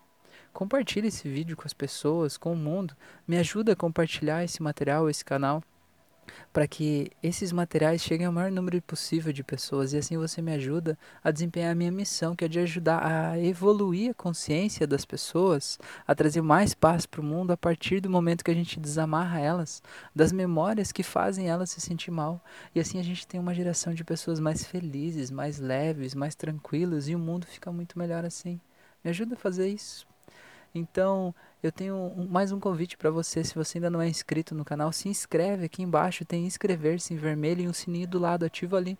compartilhe 0.51 1.09
esse 1.09 1.27
vídeo 1.27 1.57
com 1.57 1.63
as 1.65 1.73
pessoas, 1.73 2.37
com 2.37 2.53
o 2.53 2.55
mundo. 2.55 2.95
Me 3.27 3.37
ajuda 3.37 3.73
a 3.73 3.75
compartilhar 3.75 4.41
esse 4.43 4.63
material, 4.63 5.09
esse 5.09 5.23
canal 5.23 5.61
para 6.51 6.67
que 6.67 7.11
esses 7.21 7.51
materiais 7.51 8.01
cheguem 8.01 8.25
ao 8.25 8.33
maior 8.33 8.51
número 8.51 8.81
possível 8.81 9.31
de 9.33 9.43
pessoas 9.43 9.93
e 9.93 9.97
assim 9.97 10.17
você 10.17 10.41
me 10.41 10.53
ajuda 10.53 10.97
a 11.23 11.31
desempenhar 11.31 11.71
a 11.71 11.75
minha 11.75 11.91
missão, 11.91 12.35
que 12.35 12.45
é 12.45 12.47
de 12.47 12.59
ajudar 12.59 13.05
a 13.05 13.39
evoluir 13.39 14.11
a 14.11 14.13
consciência 14.13 14.87
das 14.87 15.05
pessoas, 15.05 15.79
a 16.07 16.15
trazer 16.15 16.41
mais 16.41 16.73
paz 16.73 17.05
para 17.05 17.21
o 17.21 17.23
mundo 17.23 17.51
a 17.51 17.57
partir 17.57 17.99
do 17.99 18.09
momento 18.09 18.43
que 18.43 18.51
a 18.51 18.55
gente 18.55 18.79
desamarra 18.79 19.39
elas 19.39 19.81
das 20.15 20.31
memórias 20.31 20.91
que 20.91 21.03
fazem 21.03 21.49
elas 21.49 21.71
se 21.71 21.81
sentir 21.81 22.11
mal. 22.11 22.43
E 22.73 22.79
assim 22.79 22.99
a 22.99 23.03
gente 23.03 23.27
tem 23.27 23.39
uma 23.39 23.53
geração 23.53 23.93
de 23.93 24.03
pessoas 24.03 24.39
mais 24.39 24.65
felizes, 24.65 25.31
mais 25.31 25.59
leves, 25.59 26.15
mais 26.15 26.35
tranquilas 26.35 27.07
e 27.07 27.15
o 27.15 27.19
mundo 27.19 27.45
fica 27.45 27.71
muito 27.71 27.97
melhor 27.99 28.25
assim. 28.25 28.59
Me 29.03 29.09
ajuda 29.09 29.35
a 29.35 29.37
fazer 29.37 29.67
isso. 29.67 30.14
Então, 30.77 31.33
eu 31.63 31.71
tenho 31.71 32.13
mais 32.29 32.51
um 32.51 32.59
convite 32.59 32.97
para 32.97 33.09
você. 33.09 33.45
Se 33.45 33.55
você 33.55 33.77
ainda 33.77 33.89
não 33.89 34.01
é 34.01 34.09
inscrito 34.09 34.53
no 34.53 34.65
canal, 34.65 34.91
se 34.91 35.07
inscreve 35.07 35.63
aqui 35.65 35.81
embaixo. 35.81 36.25
Tem 36.25 36.45
inscrever-se 36.45 37.13
em 37.13 37.17
vermelho 37.17 37.61
e 37.61 37.67
um 37.69 37.71
sininho 37.71 38.05
do 38.05 38.19
lado. 38.19 38.43
ativo 38.43 38.75
ali. 38.75 38.97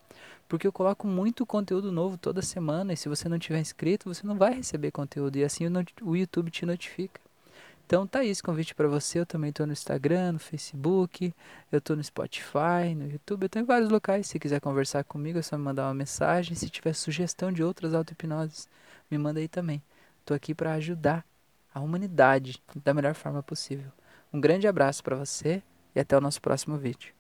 Porque 0.48 0.66
eu 0.66 0.72
coloco 0.72 1.06
muito 1.06 1.46
conteúdo 1.46 1.92
novo 1.92 2.18
toda 2.18 2.42
semana. 2.42 2.94
E 2.94 2.98
se 2.98 3.10
você 3.10 3.28
não 3.28 3.38
tiver 3.38 3.60
inscrito, 3.60 4.08
você 4.08 4.26
não 4.26 4.38
vai 4.38 4.54
receber 4.54 4.90
conteúdo. 4.92 5.36
E 5.36 5.44
assim 5.44 5.66
o 6.02 6.16
YouTube 6.16 6.50
te 6.50 6.66
notifica. 6.66 7.20
Então 7.86 8.08
tá 8.08 8.20
aí 8.20 8.30
esse 8.30 8.42
convite 8.42 8.74
para 8.74 8.88
você. 8.88 9.20
Eu 9.20 9.26
também 9.26 9.50
estou 9.50 9.68
no 9.68 9.74
Instagram, 9.74 10.32
no 10.32 10.40
Facebook, 10.40 11.34
eu 11.70 11.80
estou 11.80 11.98
no 11.98 12.04
Spotify, 12.04 12.96
no 12.96 13.06
YouTube, 13.12 13.44
eu 13.44 13.48
estou 13.48 13.62
em 13.62 13.66
vários 13.66 13.90
locais. 13.90 14.28
Se 14.28 14.40
quiser 14.40 14.62
conversar 14.62 15.04
comigo, 15.04 15.40
é 15.40 15.42
só 15.42 15.58
me 15.58 15.64
mandar 15.66 15.88
uma 15.88 15.94
mensagem. 15.94 16.56
Se 16.56 16.70
tiver 16.70 16.94
sugestão 16.94 17.52
de 17.52 17.62
outras 17.62 17.94
auto-hipnoses, 17.94 18.70
me 19.12 19.18
manda 19.18 19.42
aí 19.42 19.50
também. 19.50 19.84
Estou 20.22 20.36
aqui 20.36 20.56
para 20.56 20.74
ajudar 20.76 21.24
a 21.76 21.82
humanidade 21.82 22.64
da 22.84 22.94
melhor 22.94 23.14
forma 23.14 23.44
possível. 23.44 23.92
Um 24.32 24.40
grande 24.40 24.66
abraço 24.66 25.04
para 25.04 25.18
você 25.18 25.62
e 25.94 26.00
até 26.00 26.18
o 26.18 26.22
nosso 26.22 26.42
próximo 26.42 26.78
vídeo. 26.78 27.14